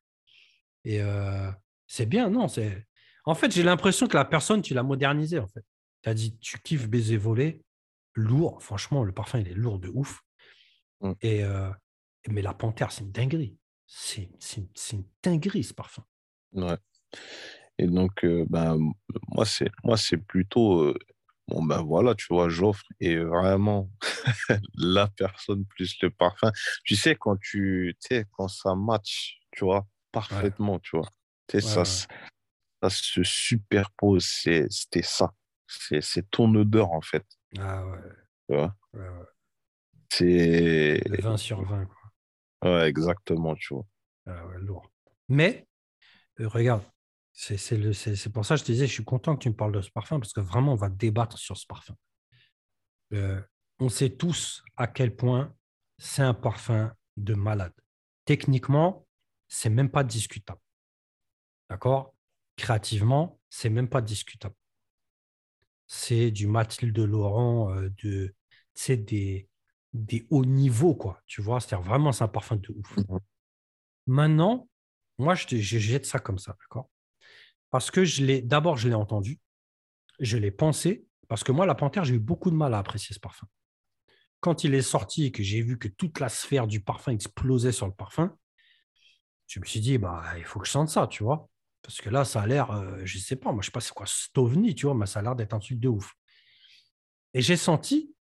[0.84, 1.50] Et euh,
[1.86, 2.86] c'est bien, non c'est...
[3.24, 5.64] En fait, j'ai l'impression que la personne, tu l'as modernisée, en fait.
[6.02, 7.64] Tu as dit, tu kiffes baiser volé,
[8.14, 8.62] lourd.
[8.62, 10.20] Franchement, le parfum, il est lourd de ouf.
[11.00, 11.12] Mm.
[11.22, 11.70] Et, euh,
[12.28, 13.56] mais la panthère, c'est une dinguerie.
[13.86, 16.04] C'est une, dinguerie, ce parfum.
[16.52, 16.76] Ouais.
[17.78, 18.78] Et donc, euh, ben,
[19.28, 20.98] moi, c'est, moi, c'est plutôt, euh,
[21.48, 23.90] bon, ben voilà, tu vois, j'offre et vraiment
[24.74, 26.50] la personne plus le parfum.
[26.84, 27.96] Tu sais, quand tu,
[28.32, 31.08] quand ça match, tu vois, parfaitement, tu vois,
[31.48, 32.18] tu sais, Ouais, ça, ouais.
[32.82, 35.32] ça se superpose, c'est, c'était ça.
[35.68, 37.26] C'est, ton odeur, en fait,
[37.58, 37.98] Ah ouais,
[38.48, 38.76] tu vois?
[40.08, 42.05] C'est, Le 20 sur 20, quoi.
[42.64, 43.86] Ouais, exactement, tu vois.
[44.26, 44.90] Ah lourd.
[45.28, 45.66] Mais,
[46.40, 46.82] euh, regarde,
[47.32, 49.82] c'est pour ça que je te disais, je suis content que tu me parles de
[49.82, 51.94] ce parfum parce que vraiment, on va débattre sur ce parfum.
[53.12, 53.40] Euh,
[53.78, 55.54] on sait tous à quel point
[55.98, 57.74] c'est un parfum de malade.
[58.24, 59.06] Techniquement,
[59.48, 60.60] c'est même pas discutable.
[61.68, 62.14] D'accord?
[62.56, 64.54] Créativement, c'est même pas discutable.
[65.86, 68.34] C'est du Mathilde Laurent, euh, de,
[68.88, 69.48] des,
[69.96, 71.20] des hauts niveaux, quoi.
[71.26, 72.96] Tu vois, c'est-à-dire vraiment, c'est un parfum de ouf.
[72.96, 73.20] Mhm.
[74.06, 74.68] Maintenant,
[75.18, 76.90] moi, je, te- je jette ça comme ça, d'accord?
[77.70, 79.40] Parce que je l'ai, d'abord, je l'ai entendu,
[80.20, 83.14] je l'ai pensé, parce que moi, la panthère, j'ai eu beaucoup de mal à apprécier
[83.14, 83.46] ce parfum.
[84.40, 87.72] Quand il est sorti et que j'ai vu que toute la sphère du parfum explosait
[87.72, 88.36] sur le parfum,
[89.46, 91.48] je me suis dit, bah, il faut que je sente ça, tu vois?
[91.82, 93.94] Parce que là, ça a l'air, euh, je sais pas, moi, je sais pas c'est
[93.94, 96.14] quoi, cet ovni, tu vois, mais ça a l'air d'être un truc de ouf.
[97.34, 98.14] Et j'ai senti,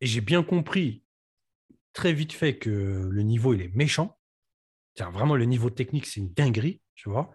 [0.00, 1.02] Et j'ai bien compris
[1.92, 4.18] très vite fait que le niveau, il est méchant.
[4.98, 7.32] Vraiment le niveau technique, c'est une dinguerie, tu vois.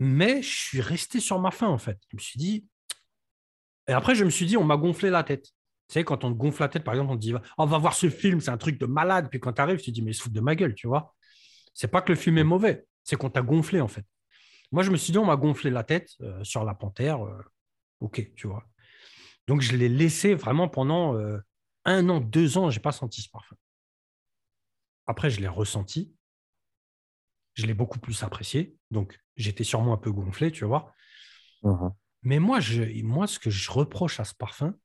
[0.00, 1.98] Mais je suis resté sur ma faim, en fait.
[2.10, 2.66] Je me suis dit.
[3.86, 5.44] Et après, je me suis dit, on m'a gonflé la tête.
[5.44, 7.78] Tu sais, quand on te gonfle la tête, par exemple, on te dit, on va
[7.78, 9.28] voir ce film, c'est un truc de malade.
[9.30, 10.86] Puis quand tu arrives, tu te dis, mais il se fout de ma gueule, tu
[10.86, 11.14] vois.
[11.72, 14.04] C'est pas que le film est mauvais, c'est qu'on t'a gonflé, en fait.
[14.70, 17.24] Moi, je me suis dit, on m'a gonflé la tête euh, sur la panthère.
[17.24, 17.40] euh,
[18.00, 18.64] ok, tu vois.
[19.48, 21.38] Donc, je l'ai laissé vraiment pendant euh,
[21.84, 23.56] un an, deux ans, je n'ai pas senti ce parfum.
[25.06, 26.14] Après, je l'ai ressenti.
[27.54, 28.76] Je l'ai beaucoup plus apprécié.
[28.90, 30.94] Donc, j'étais sûrement un peu gonflé, tu vois.
[31.62, 31.92] Mhm.
[32.22, 34.76] Mais moi, je, moi, ce que je reproche à ce parfum,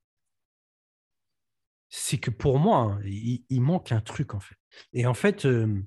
[1.89, 4.55] c'est que pour moi, hein, il, il manque un truc, en fait.
[4.93, 5.85] Et en fait, euh,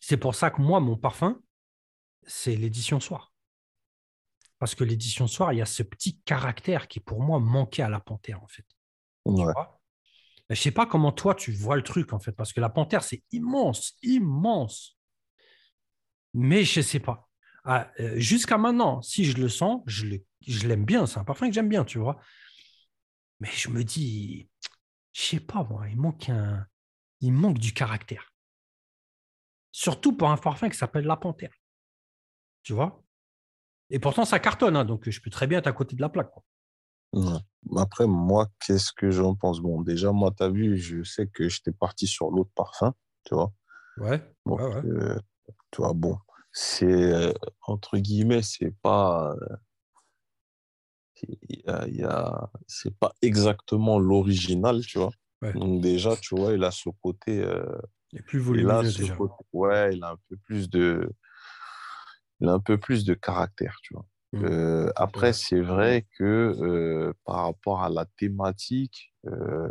[0.00, 1.40] c'est pour ça que moi, mon parfum,
[2.26, 3.33] c'est l'édition soir.
[4.64, 7.90] Parce que l'édition soir, il y a ce petit caractère qui, pour moi, manquait à
[7.90, 8.64] la panthère, en fait.
[9.36, 9.52] Tu Ouais.
[9.52, 9.78] vois?
[10.50, 12.32] Mais je sais pas comment toi, tu vois le truc, en fait.
[12.32, 14.98] Parce que la panthère, c'est immense, immense.
[16.34, 17.28] Mais je sais pas.
[17.64, 21.06] Ah, euh, Jusqu'à maintenant, si je le sens, je le- je l'aime bien.
[21.06, 22.18] C'est un parfum que j'aime bien, tu vois.
[23.40, 24.48] Mais je me dis,
[25.12, 26.66] je sais pas, moi, il manque un,
[27.20, 28.34] il manque du caractère.
[29.72, 31.52] Surtout pour un parfum qui s'appelle la panthère.
[32.62, 33.03] Tu vois?
[33.94, 36.08] Et pourtant, ça cartonne, hein, donc je peux très bien être à côté de la
[36.08, 36.32] plaque.
[36.32, 36.42] quoi.
[37.76, 39.60] Après, moi, qu'est-ce que j'en pense?
[39.60, 42.92] Bon, déjà, moi, tu as vu, je sais que j'étais parti sur l'autre parfum,
[43.24, 43.52] tu vois.
[43.98, 44.82] Ouais, Donc, ouais, ouais.
[44.84, 45.18] euh,
[45.70, 46.18] tu vois, bon,
[46.50, 47.32] c'est, euh,
[47.68, 49.56] entre guillemets, c'est pas, euh,
[51.22, 55.10] il y a- il y a- c'est pas exactement l'original, tu vois.
[55.40, 55.52] Ouais.
[55.52, 57.64] Donc, déjà, tu vois, il a ce côté, euh,
[58.12, 59.14] Il est plus il a volumineux ce déjà.
[59.14, 61.08] côté- ouais, il a un peu plus de,
[62.44, 64.06] il a un peu plus de caractère, tu vois.
[64.32, 64.44] Mm.
[64.44, 69.68] Euh, après, c'est vrai que euh, par rapport à la thématique, euh,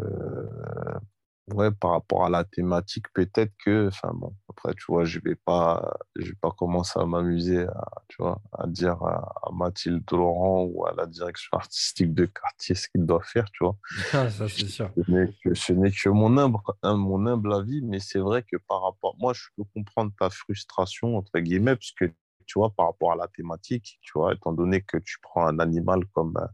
[1.54, 5.36] ouais, par rapport à la thématique, peut-être que, enfin bon, après, tu vois, je vais
[5.36, 10.04] pas, je vais pas commencer à m'amuser à, tu vois, à dire à, à Mathilde
[10.12, 13.78] Laurent ou à la direction artistique de quartier ce qu'il doit faire, tu vois.
[14.14, 14.90] Ah, ça, c'est sûr.
[14.96, 19.34] Ce n'est que, mon humble, mon humble avis, mais c'est vrai que par rapport, moi,
[19.34, 22.06] je peux comprendre ta frustration, entre guillemets, parce que,
[22.54, 25.58] tu vois, par rapport à la thématique, tu vois, étant donné que tu prends un
[25.58, 26.46] animal comme euh,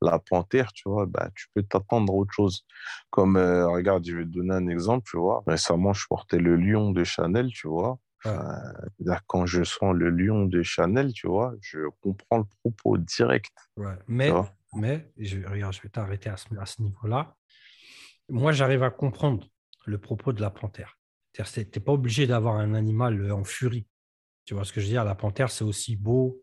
[0.00, 2.64] la panthère, tu vois, bah, tu peux t'attendre à autre chose.
[3.10, 5.42] Comme, euh, regarde, je vais te donner un exemple, tu vois.
[5.46, 7.98] Récemment, je portais le lion de Chanel, tu vois.
[8.24, 8.58] Enfin,
[9.00, 13.52] là, quand je sens le lion de Chanel, tu vois, je comprends le propos direct.
[13.76, 13.98] Ouais.
[14.06, 14.32] Mais,
[14.74, 17.36] mais je, regarde, je vais t'arrêter à ce, à ce niveau-là.
[18.30, 19.46] Moi, j'arrive à comprendre
[19.84, 20.98] le propos de la panthère.
[21.32, 23.86] Tu n'es pas obligé d'avoir un animal euh, en furie.
[24.48, 25.04] Tu vois ce que je veux dire?
[25.04, 26.42] La panthère, c'est aussi beau.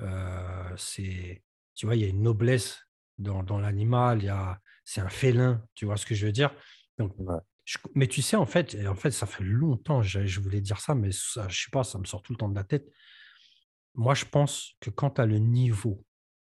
[0.00, 1.42] euh, c'est,
[1.74, 2.80] tu vois, il y a une noblesse
[3.18, 4.20] dans, dans l'animal.
[4.22, 5.64] il y a- C'est un félin.
[5.74, 6.54] Tu vois ce que je veux dire?
[6.98, 7.34] Donc, Ouais.
[7.64, 10.60] je- mais tu sais, en fait, et en fait, ça fait longtemps, je, je voulais
[10.60, 12.62] dire ça, mais ça, je sais pas, ça me sort tout le temps de la
[12.62, 12.86] tête.
[13.94, 16.04] Moi, je pense que quand tu as le niveau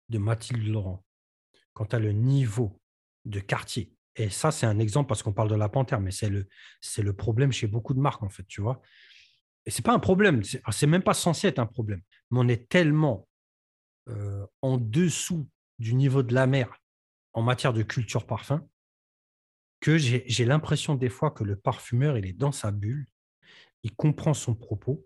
[0.09, 1.05] de Mathilde Laurent,
[1.73, 2.81] quand tu as le niveau
[3.25, 6.29] de quartier, et ça, c'est un exemple parce qu'on parle de la panthère, mais c'est
[6.29, 6.47] le,
[6.81, 8.81] c'est le problème chez beaucoup de marques, en fait, tu vois?
[9.66, 12.01] Et c'est pas un problème, c'est c'est même pas censé être un problème,
[12.32, 13.28] mais on est tellement
[14.09, 15.47] euh, en dessous
[15.80, 16.82] du niveau de la mer
[17.34, 18.68] en matière de culture parfum
[19.80, 23.05] que j'ai l'impression des fois que le parfumeur, il est dans sa bulle,
[23.84, 25.05] il comprend son propos,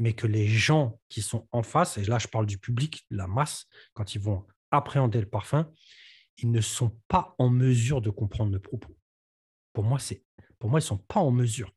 [0.00, 3.28] mais que les gens qui sont en face, et là je parle du public, la
[3.28, 5.70] masse, quand ils vont appréhender le parfum,
[6.38, 8.96] ils ne sont pas en mesure de comprendre le propos.
[9.72, 9.98] Pour moi,
[10.58, 11.72] pour moi ils ne sont pas en mesure.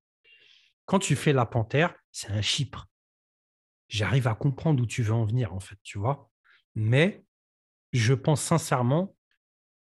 [0.85, 2.87] Quand tu fais la panthère, c'est un chypre.
[3.87, 6.29] J'arrive à comprendre où tu veux en venir, en fait, tu vois.
[6.75, 7.23] Mais
[7.91, 9.15] je pense sincèrement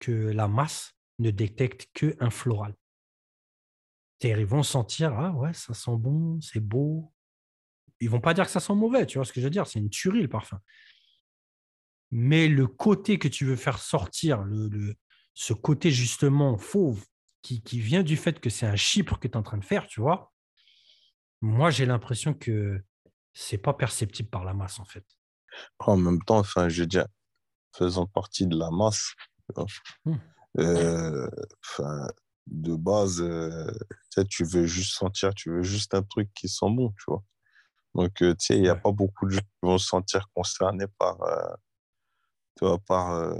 [0.00, 2.74] que la masse ne détecte qu'un floral.
[4.18, 7.12] C'est-à-dire, Ils vont sentir, ah ouais, ça sent bon, c'est beau.
[8.00, 9.66] Ils vont pas dire que ça sent mauvais, tu vois ce que je veux dire
[9.66, 10.60] C'est une tuerie, le parfum.
[12.10, 14.44] Mais le côté que tu veux faire sortir,
[15.34, 17.04] ce côté justement fauve
[17.40, 19.64] qui, qui vient du fait que c'est un chypre que tu es en train de
[19.64, 20.31] faire, tu vois,
[21.42, 22.82] moi j'ai l'impression que
[23.34, 25.04] c'est pas perceptible par la masse en fait.
[25.80, 27.06] En même temps, enfin, je veux dire,
[27.76, 29.12] faisant partie de la masse,
[29.54, 29.66] vois,
[30.04, 30.16] Hmm.
[30.58, 31.28] euh,
[32.46, 33.70] de base, euh,
[34.30, 37.22] tu veux juste sentir, tu veux juste un truc qui sent bon, tu vois.
[37.94, 38.80] Donc, euh, tu sais, il n'y a Ouais.
[38.80, 41.54] pas beaucoup de gens qui vont se sentir concernés par, euh,
[42.56, 43.34] tu vois, par, euh,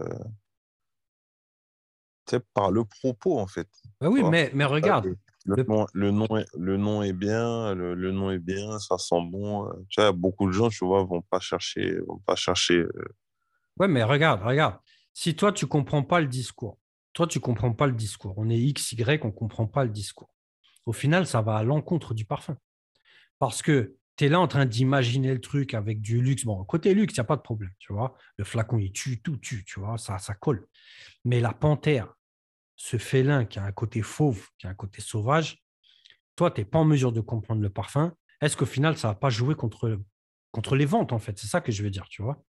[2.71, 3.69] le propos, en fait.
[4.01, 5.15] Bah oui, mais, mais regarde,
[5.45, 8.99] Le, nom, le, nom est, le nom est bien, le, le nom est bien, ça
[8.99, 9.67] sent bon.
[9.69, 12.79] euh, Tu vois, beaucoup de gens, tu vois, vont pas chercher, vont pas chercher.
[12.79, 13.15] euh,
[13.79, 14.77] ouais, mais regarde, regarde.
[15.15, 16.79] Si toi tu comprends pas le discours,
[17.13, 18.33] toi, tu ne comprends pas le discours.
[18.39, 20.35] On est X, Y, on ne comprend pas le discours.
[20.87, 22.57] Au final, ça va à l'encontre du parfum.
[23.39, 26.45] Parce que tu es là en train d'imaginer le truc avec du luxe.
[26.45, 28.15] Bon, côté luxe, il n'y a pas de problème, tu vois.
[28.39, 30.67] Le flacon, il tue, tout tue, tu vois, ça, ça colle.
[31.25, 32.15] Mais la panthère,
[32.85, 35.63] ce félin qui a un côté fauve, qui a un côté sauvage,
[36.35, 38.13] toi, tu n'es pas en mesure de comprendre le parfum.
[38.41, 40.01] Est-ce qu'au final, ça ne va pas jouer contre,
[40.51, 41.39] contre les ventes, en fait?
[41.39, 42.43] C'est ça que je veux dire, tu vois?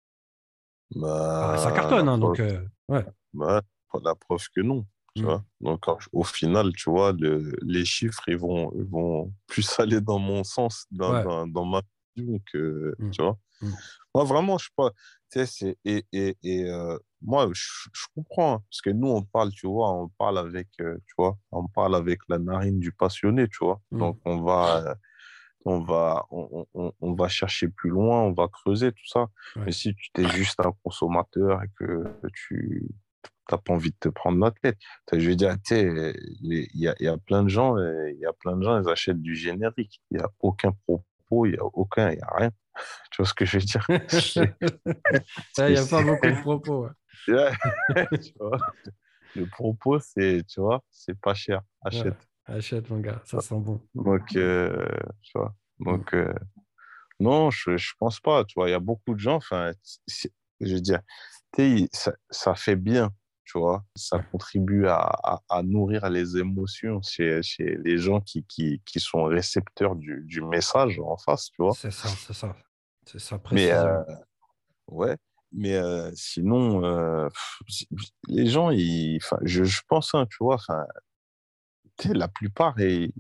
[0.94, 2.40] Bah, ça cartonne, hein, donc.
[2.40, 3.04] euh, ouais.
[3.34, 3.60] bah,
[4.02, 4.86] la preuve que non.
[5.14, 5.26] Tu Mm.
[5.26, 5.44] vois?
[5.60, 10.18] Donc, au final, tu vois, le- les chiffres, ils vont, ils vont plus aller dans
[10.18, 11.22] mon sens, dans, Ouais.
[11.24, 11.82] dans, dans ma
[12.16, 13.10] vision que, Mm.
[13.10, 13.38] tu vois?
[13.60, 13.72] Mm.
[14.14, 14.90] Moi, vraiment, je sais pas.
[15.30, 19.08] Tu sais, c'est, et, et, et euh, moi, je, je comprends, hein, parce que nous,
[19.08, 22.78] on parle, tu vois, on parle avec, euh, tu vois, on parle avec la narine
[22.78, 23.80] du passionné, tu vois.
[23.90, 23.98] Mm.
[23.98, 24.94] Donc, on va, euh,
[25.64, 29.28] on va, on, on, on va chercher plus loin, on va creuser tout ça.
[29.56, 29.62] Ouais.
[29.66, 32.04] Mais si tu es juste un consommateur et que
[32.34, 32.88] tu
[33.50, 34.78] n'as pas envie de te prendre la tête,
[35.12, 38.10] je veux dire, tu sais, il y a, il y a plein de gens, euh,
[38.10, 40.00] il y a plein de gens, ils achètent du générique.
[40.10, 42.50] Il n'y a aucun propos, il n'y a aucun, il n'y a rien.
[43.10, 43.86] Tu vois ce que je veux dire?
[45.58, 46.84] Il n'y a pas beaucoup de propos.
[46.84, 46.90] ouais.
[47.28, 47.52] Ouais,
[48.22, 48.58] tu vois.
[49.34, 51.62] Le propos, c'est, tu vois, c'est pas cher.
[51.82, 52.28] Achète.
[52.44, 53.80] Achète, mon gars, ça sent bon.
[53.94, 54.86] Donc, euh,
[55.22, 55.54] tu vois.
[55.78, 56.34] Donc, euh,
[57.20, 58.44] non, je, je pense pas.
[58.44, 59.72] Tu vois, il y a beaucoup de gens, enfin,
[60.60, 61.00] je veux dire,
[61.92, 63.10] ça, ça fait bien,
[63.44, 63.84] tu vois.
[63.94, 64.24] Ça Ouais.
[64.32, 69.24] contribue à, à, à nourrir les émotions chez, chez les gens qui, qui, qui sont
[69.24, 71.72] récepteurs du, du message en face, tu vois.
[71.74, 72.56] C'est ça, c'est ça.
[73.06, 73.80] C'est ça, Mais, précisément.
[73.80, 74.04] euh,
[74.88, 75.16] ouais.
[75.52, 77.84] Mais euh, sinon, euh, pff,
[78.28, 80.58] les gens, ils, je, je pense, hein, tu vois,
[82.12, 83.12] la plupart, ils,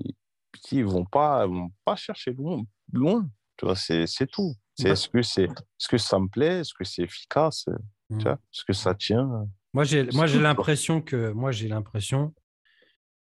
[0.70, 2.62] ils vont pas, vont pas chercher loin,
[2.92, 3.28] loin.
[3.56, 4.54] Tu vois, c'est, tout.
[4.74, 4.92] C'est, Ouais.
[4.92, 6.60] est-ce que c'est, est-ce que ça me plaît?
[6.60, 7.66] Est-ce que c'est efficace?
[8.08, 8.18] Mm.
[8.18, 9.46] Tu vois, est-ce que ça tient?
[9.74, 12.34] Moi, j'ai, moi, j'ai l'impression que, moi, j'ai l'impression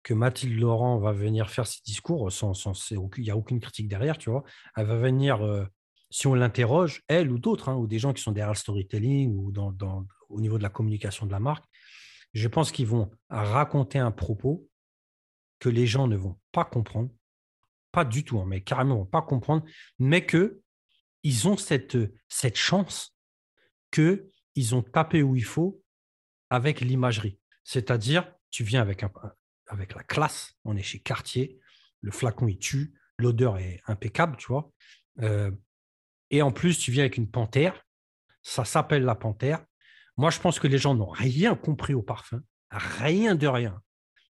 [0.03, 3.87] que Mathilde Laurent va venir faire ses discours sans, sans il n'y a aucune critique
[3.87, 4.43] derrière, tu vois.
[4.75, 5.65] Elle va venir, euh,
[6.09, 9.35] si on l'interroge, elle ou d'autres, hein, ou des gens qui sont derrière le storytelling
[9.35, 11.65] ou dans, au niveau de la communication de la marque,
[12.33, 14.67] je pense qu'ils vont raconter un propos
[15.59, 17.09] que les gens ne vont pas comprendre,
[17.91, 19.63] pas du tout, hein, mais carrément vont pas comprendre,
[19.99, 20.61] mais que
[21.23, 21.97] ils ont cette,
[22.29, 23.17] cette chance
[23.91, 25.81] que ils ont tapé où il faut
[26.49, 27.39] avec l'imagerie.
[27.63, 29.03] C'est-à-dire, tu viens avec,
[29.67, 31.59] avec la classe, on est chez Cartier,
[32.01, 34.71] le flacon il tue, l'odeur est impeccable, tu vois.
[35.21, 35.51] Euh,
[36.31, 37.83] et en plus, tu viens avec une panthère,
[38.43, 39.63] ça s'appelle la panthère.
[40.17, 43.81] Moi, je pense que les gens n'ont rien compris au parfum, rien de rien,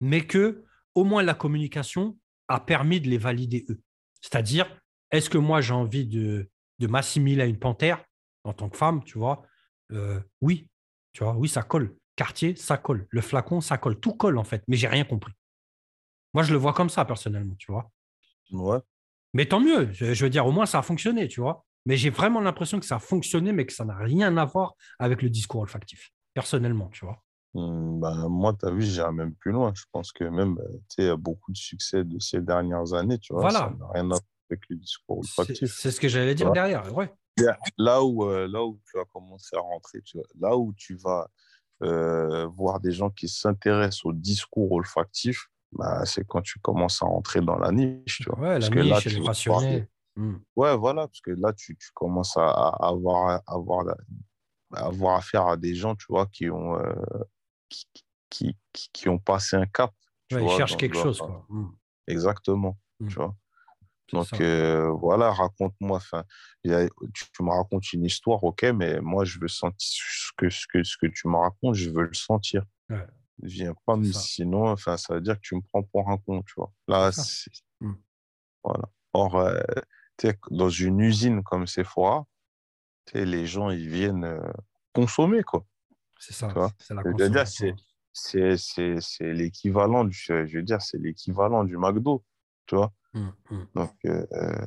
[0.01, 0.65] mais que
[0.95, 2.19] au moins la communication
[2.49, 3.81] a permis de les valider eux.
[4.21, 4.67] C'est-à-dire,
[5.11, 8.05] est-ce que moi j'ai envie de, de m'assimiler à une panthère
[8.45, 9.43] en tant que femme, tu vois
[9.93, 10.69] Euh, Oui,
[11.13, 11.97] tu vois, oui, ça colle.
[12.17, 13.07] Quartier, ça colle.
[13.11, 13.99] Le flacon, ça colle.
[13.99, 15.33] Tout colle en fait, mais j'ai rien compris.
[16.35, 17.91] Moi, je le vois comme ça personnellement, tu vois.
[18.53, 18.79] Ouais.
[19.35, 21.65] Mais tant mieux, je, je veux dire, au moins ça a fonctionné, tu vois.
[21.87, 24.75] Mais j'ai vraiment l'impression que ça a fonctionné, mais que ça n'a rien à voir
[24.99, 27.23] avec le discours olfactif, personnellement, tu vois.
[27.55, 29.73] Hum, ben, moi, tu as vu, j'irai même plus loin.
[29.75, 33.33] Je pense que même, euh, tu sais, beaucoup de succès de ces dernières années, tu
[33.33, 33.43] vois.
[33.43, 33.59] Voilà.
[33.59, 34.21] Ça n'a rien à voir
[34.51, 35.75] avec le discours olfactif.
[35.77, 37.13] c'est ce que j'allais dire derrière, ouais.
[37.79, 40.97] Là où, euh, là où tu vas commencer à rentrer, tu vois, là où tu
[40.97, 41.29] vas
[41.83, 47.07] euh, voir des gens qui s'intéressent au discours olfactif, bah, c'est quand tu commences à
[47.07, 48.19] rentrer dans la niche.
[48.19, 48.39] Tu vois.
[48.39, 50.37] Ouais, la Parce que là, niche et tu vas parler- Hmm.
[50.57, 53.87] Ouais, voilà, parce que là, tu, tu commences à, à avoir, à avoir,
[54.75, 56.95] à avoir affaire à des gens, tu vois, qui ont, euh,
[57.69, 57.87] qui,
[58.31, 59.93] qui, qui, qui ont passé un cap.
[60.29, 61.47] tu Ouais, ils cherchent quelque chose, quoi.
[61.49, 61.69] Hmm.
[62.07, 63.09] Exactement, Mm.
[63.09, 63.35] tu vois.
[64.13, 65.99] Donc euh, voilà, raconte-moi.
[66.63, 66.71] Tu,
[67.33, 70.83] tu me racontes une histoire, ok, mais moi je veux sentir ce que ce que
[70.85, 72.63] ce que tu me racontes, je veux le sentir.
[72.91, 73.07] Ouais.
[73.43, 74.21] Viens pas, ça.
[74.21, 76.71] sinon, enfin, ça veut dire que tu me prends pour un con, tu vois.
[76.89, 77.51] Là, C'est
[78.63, 78.85] voilà.
[79.15, 79.61] Or, euh,
[80.51, 82.27] dans une usine comme Sephora,
[83.15, 84.53] les gens ils viennent euh,
[84.93, 85.67] consommer quoi.
[86.19, 86.53] C'est ça.
[86.79, 87.75] C'est la consommation.
[88.13, 88.57] C'est
[89.21, 92.23] l'équivalent du, je veux dire, c'est l'équivalent du McDo,
[92.67, 92.93] tu vois?
[93.15, 93.65] Hmm, hmm.
[93.75, 94.67] Donc, euh,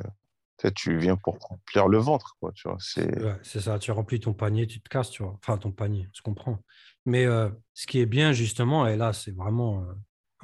[0.75, 2.77] tu viens pour remplir le ventre, quoi, tu vois?
[2.79, 3.21] C'est...
[3.21, 5.37] Ouais, ça, tu remplis ton panier, tu te casses, tu vois?
[5.41, 6.59] Enfin, ton panier, je comprends.
[7.05, 9.83] Mais euh, ce qui est bien, justement, et là, c'est vraiment.
[9.83, 9.93] euh,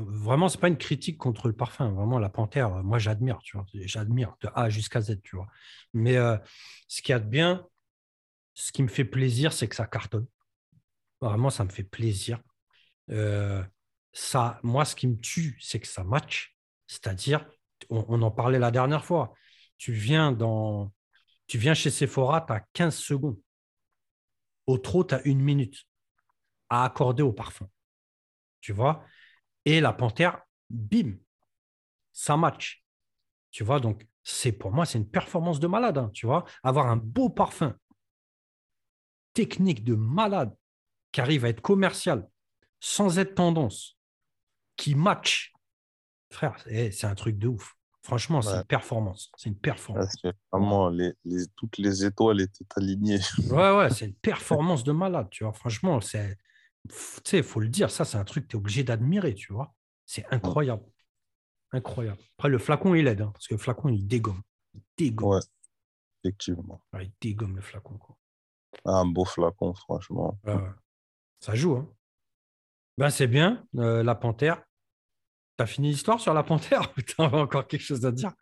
[0.08, 1.91] vraiment, c'est pas une critique contre le parfum.
[1.91, 3.66] Vraiment, la panthère, euh, moi, j'admire, tu vois.
[3.74, 5.47] J'admire de A jusqu'à Z, tu vois.
[5.93, 6.38] Mais euh,
[6.88, 7.68] ce qui y a de bien,
[8.54, 10.28] ce qui me fait plaisir, c'est que ça cartonne.
[11.22, 12.39] Vraiment, ça me fait plaisir.
[13.12, 13.64] Euh,
[14.14, 16.56] ça, moi, ce qui me tue, c'est que ça match.
[16.88, 17.45] C'est-à-dire,
[17.89, 19.34] on, on en parlait la dernière fois.
[19.78, 20.91] Tu viens dans,
[21.47, 23.38] tu viens chez Sephora, tu as 15 secondes.
[24.68, 25.86] Au trop, tu as une minute
[26.70, 27.70] à accorder au parfum.
[28.62, 29.04] tu vois?
[29.66, 31.14] Et la panthère, bim,
[32.12, 32.84] ça match.
[33.51, 36.45] Tu vois, donc c'est pour moi, c'est une performance de malade, hein, tu vois.
[36.64, 37.76] Avoir un beau parfum,
[39.34, 40.55] technique de malade,
[41.12, 42.28] qui arrive à être commercial,
[42.80, 43.97] sans être tendance,
[44.78, 45.53] qui match.
[46.32, 47.76] Frère, c'est un truc de ouf.
[48.03, 49.32] Franchement, c'est une performance.
[49.38, 50.16] C'est une performance.
[50.51, 51.14] vraiment, les,
[51.55, 53.20] toutes les étoiles étaient alignées.
[53.49, 55.53] Ouais, ouais, c'est une performance de malade, tu vois.
[55.53, 56.38] Franchement, c'est.
[56.90, 59.36] Tu sais, il faut le dire, ça, c'est un truc que tu es obligé d'admirer,
[59.36, 59.74] tu vois.
[60.06, 60.84] C'est incroyable.
[61.72, 62.20] Incroyable.
[62.38, 64.42] Après, le flacon, il aide, hein, parce que le flacon, il dégomme.
[64.74, 65.30] Il dégomme.
[65.30, 65.40] Ouais,
[66.24, 66.82] effectivement.
[67.00, 67.98] il dégomme le flacon.
[67.98, 68.18] Quoi.
[68.86, 70.40] un beau flacon, franchement.
[71.40, 71.76] ça joue.
[71.76, 71.90] Hein.
[72.98, 74.64] Ben, c'est bien, euh, la panthère.
[75.58, 78.34] T'as fini l'histoire sur la panthère ou t'as encore quelque chose à dire?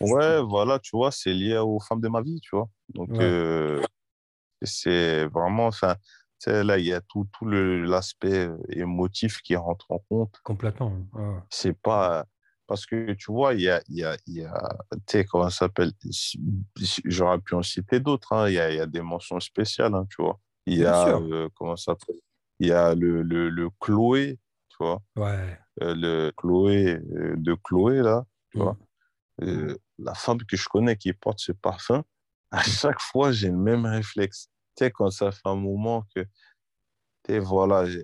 [0.00, 2.68] Ouais, voilà, tu vois, c'est lié aux femmes de ma vie, tu vois.
[2.90, 3.82] Donc, euh,
[4.62, 5.70] c'est vraiment,
[6.46, 10.34] là, il y a tout, tout l'aspect émotif qui rentre en compte.
[10.42, 10.92] Complètement.
[11.50, 12.26] C'est pas,
[12.66, 15.66] parce que tu vois, il y a, y a, y a tu sais, comment ça
[15.66, 15.92] s'appelle
[17.04, 18.32] J'aurais pu en citer d'autres.
[18.32, 18.48] Hein.
[18.48, 20.40] Il, y a, il y a des mentions spéciales, hein, tu vois.
[20.66, 22.20] Il y a, euh, comment ça s'appelle
[22.58, 24.38] Il y a le, le, le, Chloé,
[24.70, 25.02] tu vois.
[25.16, 25.58] Ouais.
[25.82, 28.76] Euh, le Chloé euh, de Chloé, là, tu vois.
[29.42, 29.74] Mm.
[29.98, 32.04] la femme que je connais qui porte ce parfum,
[32.50, 34.48] à chaque fois, j'ai le même réflexe.
[34.76, 36.24] Sais, quand ça fait un moment que,
[37.24, 38.00] tu voilà, je,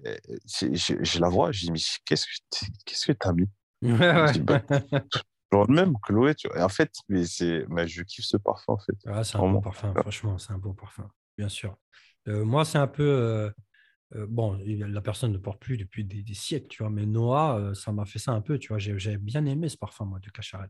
[0.47, 2.27] je, la vois, je dis, mais qu'est-ce
[3.07, 3.49] que tu as mis
[3.83, 4.33] Ouais, ouais.
[5.53, 6.63] Bah, même Chloé, tu vois.
[6.63, 8.95] En fait, mais c'est, mais je kiffe ce parfum, en fait.
[9.25, 11.77] c'est un bon parfum, franchement, c'est un bon parfum, bien sûr.
[12.29, 13.03] Euh, moi, c'est un peu.
[13.03, 13.51] Euh,
[14.15, 17.93] euh, bon, la personne ne porte plus depuis des, siècles, tu vois, mais Noah, ça
[17.93, 18.79] m'a fait ça un peu, tu vois.
[18.79, 20.69] J'ai, bien aimé ce parfum, moi, de Cacharet.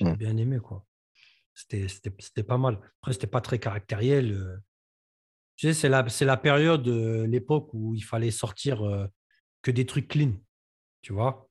[0.00, 0.16] J'ai mmh.
[0.16, 0.84] bien aimé, quoi.
[1.52, 2.80] C'était, c'était, pas mal.
[3.00, 4.60] Après, c'était pas très caractériel.
[5.56, 8.82] Tu sais, c'est la, c'est la période, l'époque où il fallait sortir
[9.62, 10.32] que des trucs clean,
[11.02, 11.48] tu vois?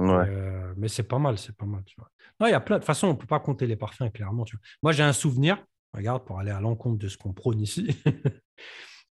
[0.00, 1.84] Euh, mais c'est pas mal, c'est pas mal.
[1.84, 2.10] Tu vois.
[2.40, 4.44] Non, il y a plein de façon, on peut pas compter les parfums clairement.
[4.44, 4.62] Tu vois.
[4.82, 5.64] Moi, j'ai un souvenir.
[5.92, 7.96] Regarde, pour aller à l'encontre de ce qu'on prône ici.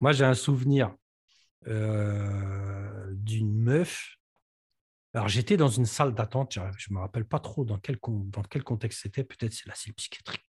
[0.00, 0.92] Moi, j'ai un souvenir
[1.68, 4.16] euh, d'une meuf.
[5.14, 6.58] Alors, j'étais dans une salle d'attente.
[6.76, 9.22] Je ne me rappelle pas trop dans quel, dans quel contexte c'était.
[9.22, 10.44] Peut-être c'est la psychiatrique.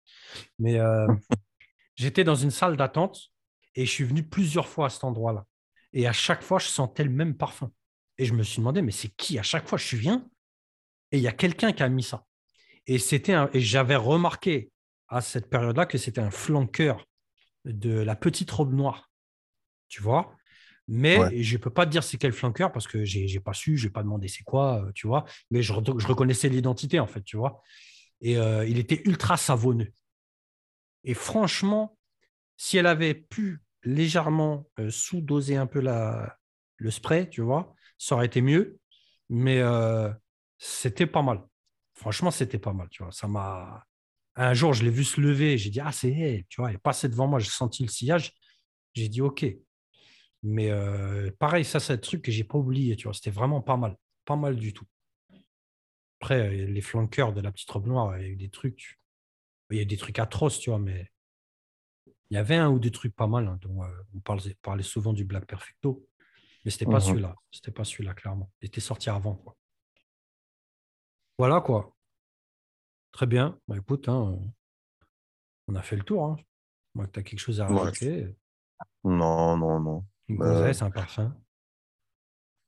[0.58, 1.06] Mais euh,
[1.96, 3.32] j'étais dans une salle d'attente
[3.74, 5.46] et je suis venu plusieurs fois à cet endroit-là.
[5.92, 7.70] Et à chaque fois, je sentais le même parfum.
[8.18, 10.28] Et je me suis demandé, mais c'est qui À chaque fois, je viens?
[11.10, 12.26] Et il y a quelqu'un qui a mis ça.
[12.86, 14.70] Et, c'était et j'avais remarqué
[15.08, 17.06] à cette période-là que c'était un flanqueur
[17.64, 19.10] de la petite robe noire.
[19.88, 20.34] Tu vois?
[20.88, 23.52] Mais je ne peux pas te dire c'est quel flanqueur parce que je n'ai pas
[23.52, 25.24] su, je n'ai pas demandé c'est quoi, euh, tu vois.
[25.50, 27.62] Mais je, je reconnaissais l'identité, en fait, tu vois.
[28.20, 29.92] Et euh, il était ultra savonneux.
[31.04, 31.96] Et franchement,
[32.56, 38.26] si elle avait pu légèrement euh, sous-doser un peu le spray, tu vois, ça aurait
[38.26, 38.78] été mieux,
[39.28, 40.10] mais euh,
[40.58, 41.42] c'était pas mal.
[41.94, 43.12] Franchement, c'était pas mal, tu vois.
[43.12, 43.84] Ça m'a.
[44.34, 46.70] Un jour, je l'ai vu se lever, j'ai dit ah c'est elle, tu vois.
[46.70, 48.32] Elle est devant moi, j'ai senti le sillage,
[48.94, 49.44] j'ai dit ok.
[50.42, 53.14] Mais euh, pareil, ça c'est un truc que j'ai pas oublié, tu vois.
[53.14, 54.86] C'était vraiment pas mal, pas mal du tout.
[56.20, 58.98] Après, les flanqueurs de la petite robe noire, il y a eu des trucs,
[59.70, 61.11] il y a des trucs atroces, tu vois, mais
[62.32, 63.46] il y avait un ou deux trucs pas mal.
[63.46, 63.82] Hein, dont,
[64.14, 64.20] on
[64.62, 66.08] parlait souvent du Black Perfecto.
[66.64, 67.34] Mais c'était pas mmh celui-là.
[67.50, 68.50] C'était pas celui-là, clairement.
[68.62, 69.54] Il était sorti avant, quoi.
[71.36, 71.94] Voilà, quoi.
[73.12, 73.58] Très bien.
[73.68, 74.38] Bah, écoute, hein,
[75.68, 76.24] on a fait le tour.
[76.24, 76.36] Hein.
[76.94, 78.34] Moi, tu as quelque chose à rajouter?
[79.04, 80.06] Non, non, non.
[80.28, 80.72] Une bah...
[80.72, 81.36] c'est un parfum.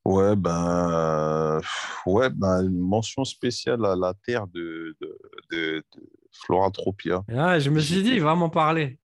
[0.03, 1.59] Ouais, ben,
[2.05, 5.17] ouais, ben, une mention spéciale à la terre de, de,
[5.49, 7.23] de, de Floratropia.
[7.29, 8.99] Ah, je me suis dit, il va m'en parler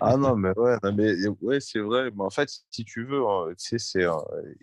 [0.00, 2.10] ah non, mais ouais, mais, ouais c'est vrai.
[2.14, 4.14] Mais en fait, si tu veux, hein, tu sais, c'est, euh,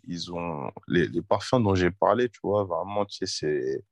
[0.04, 3.84] ils ont les, les, parfums dont j'ai parlé, tu vois, vraiment, tu sais, c'est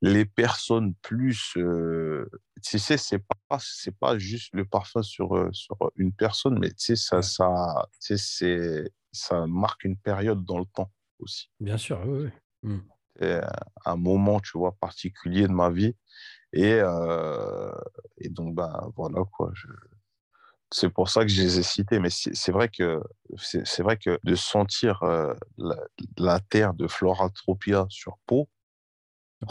[0.00, 1.54] les personnes plus.
[1.56, 2.28] Euh,
[2.62, 6.70] tu sais, c'est pas, c'est pas juste le parfum sur, euh, sur une personne, mais
[6.70, 11.50] tu sais, ça, ça, tu sais, c'est, ça marque une période dans le temps aussi.
[11.60, 12.30] Bien sûr, oui, oui.
[13.20, 13.40] Mmh.
[13.84, 15.94] un moment, tu vois, particulier de ma vie.
[16.52, 16.80] Et,
[18.18, 19.50] et donc, bah, voilà, quoi.
[19.54, 19.68] Je,
[20.70, 21.98] c'est pour ça que je les ai cités.
[21.98, 23.02] Mais c'est vrai que
[23.36, 25.34] c'est vrai que de sentir euh,
[26.16, 28.48] la, terre de Floratropia sur peau,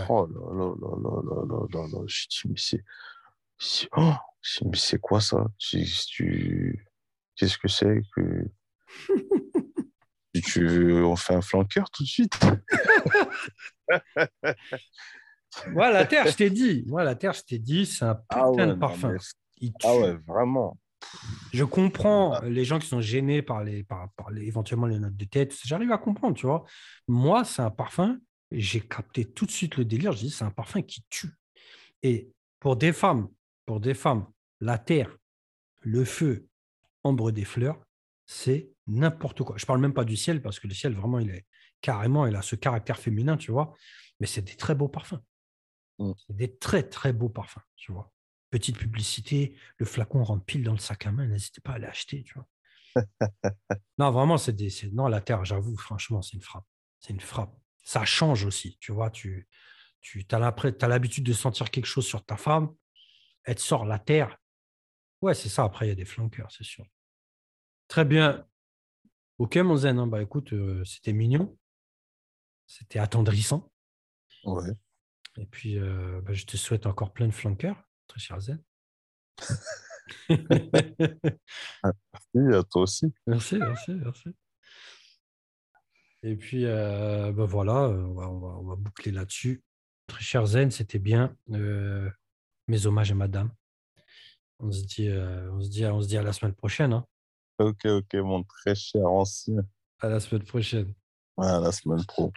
[0.10, 2.84] oh là là là là là là là, je dis mais c'est
[3.96, 4.14] oh,
[4.66, 5.46] mais c'est quoi ça?
[5.58, 6.88] Tu,
[7.36, 8.46] Qu'est-ce que c'est que
[10.44, 12.40] tu on fait un flanqueur tout de suite
[15.74, 16.84] Voilà, la terre, je t'ai dit.
[16.88, 19.16] Moi, la terre, je t'ai dit, c'est un ah putain de parfum.
[19.84, 20.78] ah ouais, vraiment.
[21.54, 25.16] Je comprends les gens qui sont gênés par les, par, par les, éventuellement les notes
[25.16, 25.56] de tête.
[25.66, 26.66] J'arrive à comprendre, tu vois.
[27.08, 28.20] Moi, c'est un parfum.
[28.52, 30.12] J'ai capté tout de suite le délire.
[30.14, 31.34] Je dis, c'est un parfum qui tue.
[32.04, 33.28] Et pour des femmes,
[33.66, 34.28] pour des femmes,
[34.62, 35.16] la terre,
[35.82, 36.48] le feu,
[37.04, 37.80] ombre des fleurs,
[38.26, 39.58] c'est n'importe quoi.
[39.58, 41.46] Je parle même pas du ciel parce que le ciel, vraiment, il est
[41.82, 43.74] carrément, il a ce caractère féminin, tu vois.
[44.20, 45.22] Mais c'est des très beaux parfums.
[46.00, 46.12] Mm.
[46.16, 48.12] C'est des très, très beaux parfums, tu vois.
[48.50, 52.24] Petite publicité, le flacon rentre pile dans le sac à main, n'hésitez pas à l'acheter,
[52.24, 52.48] tu vois.
[53.98, 54.70] non, vraiment, c'est des.
[54.94, 56.66] Non, la terre, j'avoue, franchement, c'est une frappe.
[57.00, 57.56] C'est une frappe.
[57.84, 59.10] Ça change aussi, tu vois.
[59.10, 59.48] Tu,
[60.02, 62.74] tu as l'habitude de sentir quelque chose sur ta femme,
[63.44, 64.38] elle te sort la terre.
[65.22, 65.64] Ouais, c'est ça.
[65.64, 66.86] Après, il y a des flanqueurs, c'est sûr.
[67.88, 68.46] Très bien.
[69.38, 70.00] Ok, mon zen.
[70.00, 71.58] hein, Bah écoute, euh, c'était mignon.
[72.66, 73.72] C'était attendrissant.
[74.44, 74.72] Ouais.
[75.38, 78.62] Et puis, euh, bah, je te souhaite encore plein de flanqueurs, très cher zen.
[82.34, 83.14] Oui, à toi aussi.
[83.26, 84.30] Merci, merci, merci.
[86.24, 89.64] Et puis, euh, ben voilà, euh, on va, on va- on va boucler là-dessus.
[90.08, 91.36] Très cher Zen, c'était bien.
[91.52, 92.10] Euh,
[92.68, 93.52] mes hommages à madame.
[94.60, 96.94] On se dit, euh, on se dit, on se dit à la semaine prochaine.
[96.94, 97.06] hein.
[97.60, 99.62] Ok, ok, mon très cher ancien.
[100.00, 100.94] À la semaine prochaine.
[101.38, 102.32] Ouais, à la semaine pro.